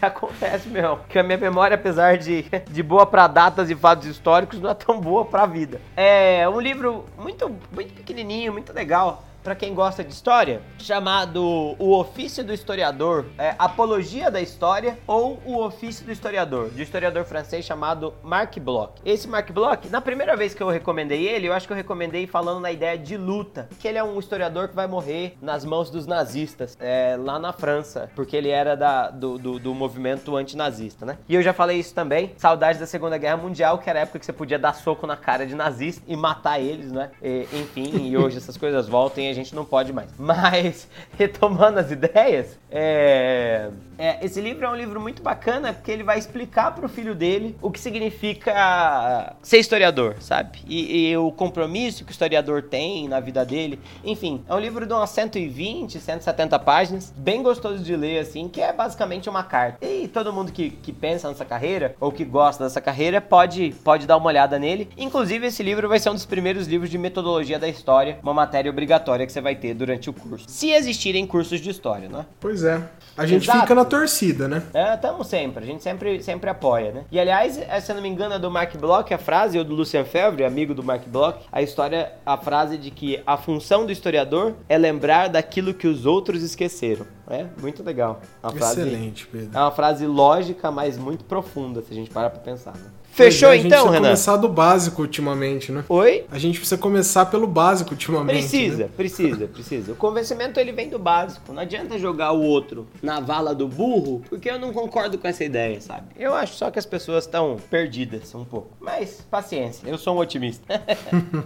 acontece 0.09 0.69
mesmo. 0.69 1.01
Que 1.09 1.19
a 1.19 1.23
minha 1.23 1.39
memória, 1.39 1.75
apesar 1.75 2.19
de, 2.19 2.45
de 2.71 2.83
boa 2.83 3.07
para 3.07 3.27
datas 3.27 3.71
e 3.71 3.75
fatos 3.75 4.07
históricos, 4.07 4.61
não 4.61 4.71
é 4.71 4.75
tão 4.75 5.01
boa 5.01 5.25
para 5.25 5.43
a 5.43 5.47
vida. 5.47 5.81
É 5.97 6.49
um 6.49 6.61
livro 6.61 7.05
muito, 7.19 7.51
muito 7.73 7.95
pequenininho, 7.95 8.53
muito 8.53 8.73
legal 8.73 9.25
para 9.45 9.55
quem 9.55 9.75
gosta 9.75 10.03
de 10.03 10.11
história, 10.11 10.63
chamado 10.79 11.77
O 11.79 11.93
Ofício 11.93 12.43
do 12.43 12.53
Historiador, 12.53 13.27
é, 13.37 13.55
Apologia 13.59 14.31
da 14.31 14.41
História 14.41 14.99
ou 15.07 15.39
O 15.45 15.63
Ofício 15.63 16.07
do 16.07 16.11
Historiador, 16.11 16.71
de 16.71 16.81
um 16.81 16.83
historiador 16.83 17.25
francês 17.27 17.63
chamado 17.63 18.15
Marc 18.23 18.59
Bloch. 18.59 18.95
Esse 19.05 19.29
Marc 19.29 19.53
Bloch, 19.53 19.91
na 19.91 20.01
primeira 20.01 20.35
vez 20.35 20.55
que 20.55 20.63
eu 20.63 20.71
recomendei 20.71 21.29
ele, 21.29 21.47
eu 21.47 21.53
acho 21.53 21.67
que 21.67 21.73
eu 21.75 21.77
recomendei 21.77 22.27
falando 22.27 22.59
na 22.61 22.73
ideia 22.73 22.97
de 22.97 23.19
luta, 23.19 23.69
que 23.79 23.87
ele 23.87 23.99
é 23.99 24.03
um 24.03 24.19
historiador 24.19 24.69
que 24.69 24.75
vai 24.75 24.87
morrer 24.87 25.37
nas 25.43 25.63
mãos 25.63 25.91
dos 25.91 26.07
nazistas, 26.07 26.75
é, 26.81 27.15
lá 27.19 27.39
na 27.39 27.53
França, 27.53 28.11
porque 28.17 28.35
ele 28.35 28.49
era 28.49 28.75
da, 28.75 29.11
do, 29.11 29.37
do, 29.37 29.59
do 29.59 29.75
movimento 29.75 30.35
antinazista, 30.37 31.05
né? 31.05 31.19
E 31.29 31.35
eu 31.35 31.43
já 31.43 31.53
falei 31.53 31.79
isso 31.79 31.95
também, 31.95 32.33
saudades 32.39 32.81
da 32.81 32.87
Segunda 32.87 33.19
Guerra 33.19 33.37
Mundial, 33.37 33.77
que 33.77 33.91
era 33.91 33.99
a 33.99 34.03
época 34.03 34.19
que 34.19 34.25
você 34.25 34.33
podia 34.33 34.59
dar 34.59 34.73
soco 34.73 35.07
na 35.07 35.19
cara 35.19 35.47
de 35.47 35.55
nazista 35.55 36.03
e 36.09 36.17
matar 36.17 36.59
eles, 36.59 36.91
né? 36.91 37.11
E, 37.23 37.47
enfim, 37.53 38.09
e 38.09 38.17
hoje 38.17 38.39
essas 38.39 38.57
coisas 38.57 38.89
voltam 38.89 39.23
e 39.23 39.34
gente 39.35 39.55
não 39.55 39.65
pode 39.65 39.93
mais. 39.93 40.11
Mas, 40.19 40.89
retomando 41.19 41.79
as 41.79 41.91
ideias, 41.91 42.59
é... 42.71 43.69
É, 43.99 44.25
esse 44.25 44.41
livro 44.41 44.65
é 44.65 44.69
um 44.69 44.77
livro 44.77 45.01
muito 45.01 45.23
bacana 45.23 45.73
porque 45.73 45.91
ele 45.91 46.03
vai 46.03 46.19
explicar 46.19 46.75
para 46.75 46.87
o 46.87 46.89
filho 46.89 47.15
dele 47.15 47.57
o 47.63 47.71
que 47.71 47.81
significa 47.81 49.37
ser 49.43 49.59
historiador, 49.59 50.17
sabe? 50.21 50.59
E, 50.67 51.11
e, 51.11 51.17
o 51.17 51.31
compromisso 51.31 52.05
que 52.05 52.11
o 52.11 52.13
historiador 52.13 52.63
tem 52.63 53.09
na 53.09 53.21
vida 53.21 53.45
dele. 53.45 53.79
Enfim, 54.05 54.43
é 54.49 54.55
um 54.55 54.59
livro 54.59 54.87
de 54.87 54.93
umas 54.93 55.11
120, 55.11 56.01
170 56.01 56.59
páginas, 56.59 57.13
bem 57.17 57.43
gostoso 57.43 57.83
de 57.83 57.95
ler, 57.97 58.19
assim, 58.19 58.49
que 58.49 58.61
é 58.61 58.73
basicamente 58.73 59.29
uma 59.29 59.43
carta. 59.43 59.85
E 59.85 60.09
todo 60.09 60.33
mundo 60.33 60.53
que, 60.53 60.71
que 60.71 60.93
pensa 60.93 61.29
nessa 61.29 61.45
carreira 61.45 61.95
ou 62.01 62.11
que 62.11 62.25
gosta 62.25 62.65
dessa 62.65 62.81
carreira 62.81 63.21
pode, 63.21 63.75
pode 63.85 64.07
dar 64.07 64.17
uma 64.17 64.27
olhada 64.27 64.59
nele. 64.59 64.89
Inclusive, 64.97 65.47
esse 65.47 65.63
livro 65.63 65.89
vai 65.89 65.99
ser 65.99 66.11
um 66.11 66.15
dos 66.15 66.27
primeiros 66.27 66.67
livros 66.67 66.91
de 66.91 66.99
metodologia 66.99 67.59
da 67.59 67.69
história, 67.69 68.19
uma 68.23 68.35
matéria 68.35 68.71
obrigatória 68.71 69.27
que 69.27 69.33
você 69.33 69.41
vai 69.41 69.55
ter 69.55 69.75
durante 69.75 70.11
o 70.11 70.13
curso. 70.13 70.47
Se 70.49 70.71
existirem 70.71 71.27
cursos 71.27 71.61
de 71.61 71.71
história, 71.71 72.09
né? 72.09 72.27
Pois 72.41 72.65
é. 72.65 72.83
A 73.17 73.27
gente 73.27 73.45
Exato. 73.45 73.61
fica 73.61 73.75
na 73.75 73.84
torcida, 73.85 74.49
né? 74.49 74.63
É, 74.73 74.95
estamos 74.95 75.27
sempre. 75.27 75.65
A 75.65 75.67
gente 75.67 75.83
sempre, 75.83 76.23
sempre 76.23 76.51
apoia, 76.51 76.93
né? 76.93 77.05
E 77.11 77.19
aliás, 77.19 77.59
é, 77.59 77.81
se 77.81 77.91
eu 77.91 77.97
não 77.97 78.03
me 78.03 78.09
engano, 78.09 78.35
é 78.35 78.39
do 78.39 78.51
Mark 78.51 78.77
Bloch, 78.77 79.13
a 79.13 79.19
frase, 79.19 79.59
ou 79.59 79.65
do 79.65 79.75
Lucian 79.75 80.05
Febvre, 80.05 80.45
amigo 80.45 80.75
do 80.75 80.83
Mark 80.83 81.07
Bloch, 81.07 81.39
a 81.51 81.63
história, 81.63 82.13
a 82.25 82.37
frase 82.37 82.77
de 82.77 82.91
que 82.91 83.23
a 83.27 83.37
função 83.37 83.87
do 83.87 83.93
historiador 83.93 84.55
é 84.69 84.77
lembrar 84.79 85.29
daquilo 85.29 85.75
que 85.75 85.87
os 85.87 86.07
outros 86.07 86.43
esqueceram. 86.43 87.07
É, 87.29 87.47
muito 87.61 87.83
legal. 87.83 88.21
Uma 88.43 88.53
Excelente, 88.53 89.25
frase, 89.25 89.45
Pedro. 89.45 89.59
É 89.59 89.61
uma 89.63 89.71
frase 89.71 90.07
lógica, 90.07 90.71
mas 90.71 90.99
muito 90.99 91.25
profunda, 91.25 91.81
se 91.83 91.93
a 91.93 91.95
gente 91.95 92.11
parar 92.11 92.31
pra 92.31 92.41
pensar. 92.41 92.75
Né? 92.75 92.91
Fechou 93.15 93.51
é, 93.51 93.59
então, 93.59 93.89
Renan? 93.89 94.09
A 94.11 94.15
gente 94.15 94.17
precisa 94.17 94.33
começar 94.33 94.37
do 94.37 94.49
básico 94.49 95.03
ultimamente, 95.03 95.71
né? 95.71 95.85
Oi? 95.89 96.25
A 96.33 96.39
gente 96.39 96.59
precisa 96.59 96.77
começar 96.77 97.27
pelo 97.27 97.47
básico 97.47 97.93
ultimamente. 97.93 98.41
Precisa, 98.41 98.85
né? 98.85 98.91
precisa, 98.97 99.47
precisa. 99.47 99.93
O 99.93 99.95
convencimento 99.95 100.59
ele 100.59 100.73
vem 100.73 100.89
do 100.89 100.99
básico. 100.99 101.53
Não 101.53 101.63
adianta 101.63 101.97
jogar 101.97 102.33
o 102.33 102.43
outro 102.43 102.89
na 103.01 103.21
vala 103.21 103.55
do 103.55 103.69
burro, 103.69 104.21
porque 104.29 104.51
eu 104.51 104.59
não 104.59 104.73
concordo 104.73 105.17
com 105.17 105.29
essa 105.29 105.45
ideia, 105.45 105.81
sabe? 105.81 106.09
Eu 106.19 106.35
acho 106.35 106.55
só 106.55 106.73
que 106.73 106.79
as 106.79 106.87
pessoas 106.87 107.25
estão 107.25 107.57
perdidas 107.71 108.35
um 108.35 108.45
pouco. 108.45 108.71
Mas 108.81 109.25
paciência, 109.31 109.89
eu 109.89 109.97
sou 109.97 110.17
um 110.17 110.19
otimista. 110.19 110.65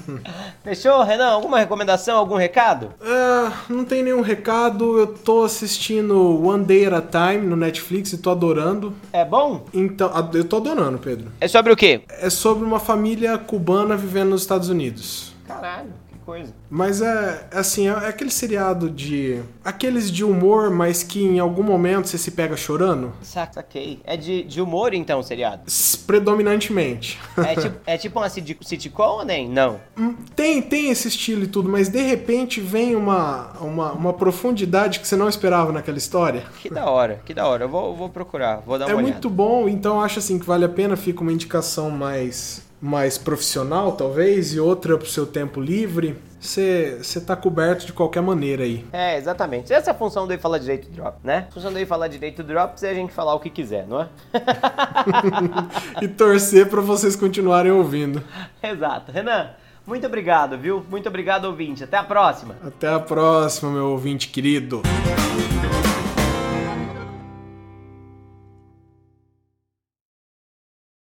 Fechou, 0.65 1.03
Renan? 1.03 1.29
Alguma 1.29 1.59
recomendação, 1.59 2.17
algum 2.17 2.37
recado? 2.37 2.95
Uh, 2.99 3.53
não 3.69 3.85
tem 3.85 4.03
nenhum 4.03 4.23
recado. 4.23 4.99
Eu 4.99 5.07
tô 5.09 5.45
assistindo 5.45 6.43
One 6.47 6.65
Day 6.65 6.87
at 6.87 6.95
a 6.95 7.03
Time 7.03 7.47
no 7.47 7.57
Netflix 7.57 8.15
e 8.15 8.19
tô 8.19 8.31
adorando. 8.31 8.95
É 9.13 9.23
bom? 9.23 9.67
Então, 9.75 10.11
eu 10.33 10.45
tô 10.45 10.57
adorando, 10.57 10.97
Pedro. 10.97 11.31
É 11.39 11.47
só 11.47 11.58
sobre 11.59 11.73
o 11.73 11.77
quê? 11.77 12.03
É 12.09 12.31
sobre 12.31 12.65
uma 12.65 12.79
família 12.79 13.37
cubana 13.37 13.97
vivendo 13.97 14.31
nos 14.31 14.43
Estados 14.43 14.69
Unidos. 14.69 15.33
Caralho 15.47 16.08
coisa. 16.29 16.53
Mas 16.69 17.01
é, 17.01 17.49
é 17.51 17.59
assim, 17.59 17.89
é, 17.89 17.93
é 17.93 18.09
aquele 18.09 18.31
seriado 18.31 18.91
de. 18.91 19.41
Aqueles 19.65 20.11
de 20.11 20.23
humor, 20.23 20.69
mas 20.71 21.03
que 21.03 21.23
em 21.25 21.39
algum 21.39 21.63
momento 21.63 22.07
você 22.07 22.19
se 22.19 22.33
pega 22.33 22.55
chorando. 22.55 23.15
Saquei. 23.23 24.01
É 24.05 24.15
de, 24.15 24.43
de 24.43 24.61
humor 24.61 24.93
então 24.93 25.21
o 25.21 25.23
seriado? 25.23 25.63
Predominantemente. 26.07 27.19
É 27.39 27.55
tipo, 27.55 27.81
é 27.87 27.97
tipo 27.97 28.19
uma 28.19 28.29
sitcom 28.29 29.03
ou 29.03 29.25
nem? 29.25 29.49
Não. 29.49 29.81
Hum, 29.97 30.15
tem, 30.37 30.61
tem 30.61 30.91
esse 30.91 31.09
estilo 31.09 31.45
e 31.45 31.47
tudo, 31.47 31.69
mas 31.69 31.89
de 31.89 32.03
repente 32.03 32.61
vem 32.61 32.95
uma, 32.95 33.53
uma, 33.61 33.93
uma 33.93 34.13
profundidade 34.13 35.01
que 35.01 35.09
você 35.09 35.17
não 35.17 35.31
esperava 35.31 35.73
naquela 35.73 35.97
história. 35.97 36.45
Que 36.61 36.69
da 36.69 36.91
hora, 36.91 37.23
que 37.25 37.33
da 37.33 37.47
hora. 37.47 37.65
Eu 37.65 37.69
vou, 37.71 37.97
vou 37.97 38.11
procurar, 38.11 38.57
vou 38.67 38.79
dar 38.79 38.85
uma 38.85 38.93
é 38.93 38.95
olhada. 38.95 39.09
É 39.09 39.13
muito 39.13 39.31
bom, 39.31 39.67
então 39.67 40.03
acho 40.03 40.19
assim 40.19 40.39
que 40.39 40.45
vale 40.45 40.67
a 40.67 40.69
pena, 40.69 40.95
fica 40.95 41.23
uma 41.23 41.33
indicação 41.33 41.91
mais 41.91 42.68
mais 42.81 43.19
profissional, 43.19 43.93
talvez, 43.93 44.55
e 44.55 44.61
outra 44.61 44.97
para 44.97 45.05
o 45.05 45.09
seu 45.09 45.27
tempo 45.27 45.61
livre, 45.61 46.17
você 46.41 46.99
está 47.01 47.35
coberto 47.35 47.85
de 47.85 47.93
qualquer 47.93 48.23
maneira 48.23 48.63
aí. 48.63 48.87
É, 48.93 49.17
exatamente. 49.17 49.73
Essa 49.73 49.91
é 49.91 49.93
a 49.93 49.97
função 49.97 50.27
do 50.27 50.39
Falar 50.39 50.59
Direito 50.59 50.89
Drop, 50.91 51.19
né? 51.25 51.47
A 51.49 51.53
função 51.53 51.73
do 51.73 51.87
Falar 51.87 52.09
Direito 52.09 52.43
Drops 52.43 52.83
é 52.83 52.91
a 52.91 52.95
gente 52.95 53.13
falar 53.13 53.35
o 53.35 53.41
que 53.41 53.51
quiser, 53.51 53.87
não 53.87 54.03
é? 54.03 54.09
e 56.01 56.09
torcer 56.09 56.69
para 56.69 56.81
vocês 56.81 57.17
continuarem 57.17 57.73
ouvindo. 57.73 58.23
Exato. 58.63 59.11
Renan, 59.11 59.51
muito 59.87 60.07
obrigado, 60.07 60.57
viu? 60.57 60.85
Muito 60.89 61.09
obrigado, 61.09 61.47
ouvinte. 61.47 61.83
Até 61.83 61.97
a 61.97 62.05
próxima. 62.05 62.55
Até 62.65 62.89
a 62.89 63.01
próxima, 63.01 63.73
meu 63.73 63.87
ouvinte 63.87 64.29
querido. 64.29 64.83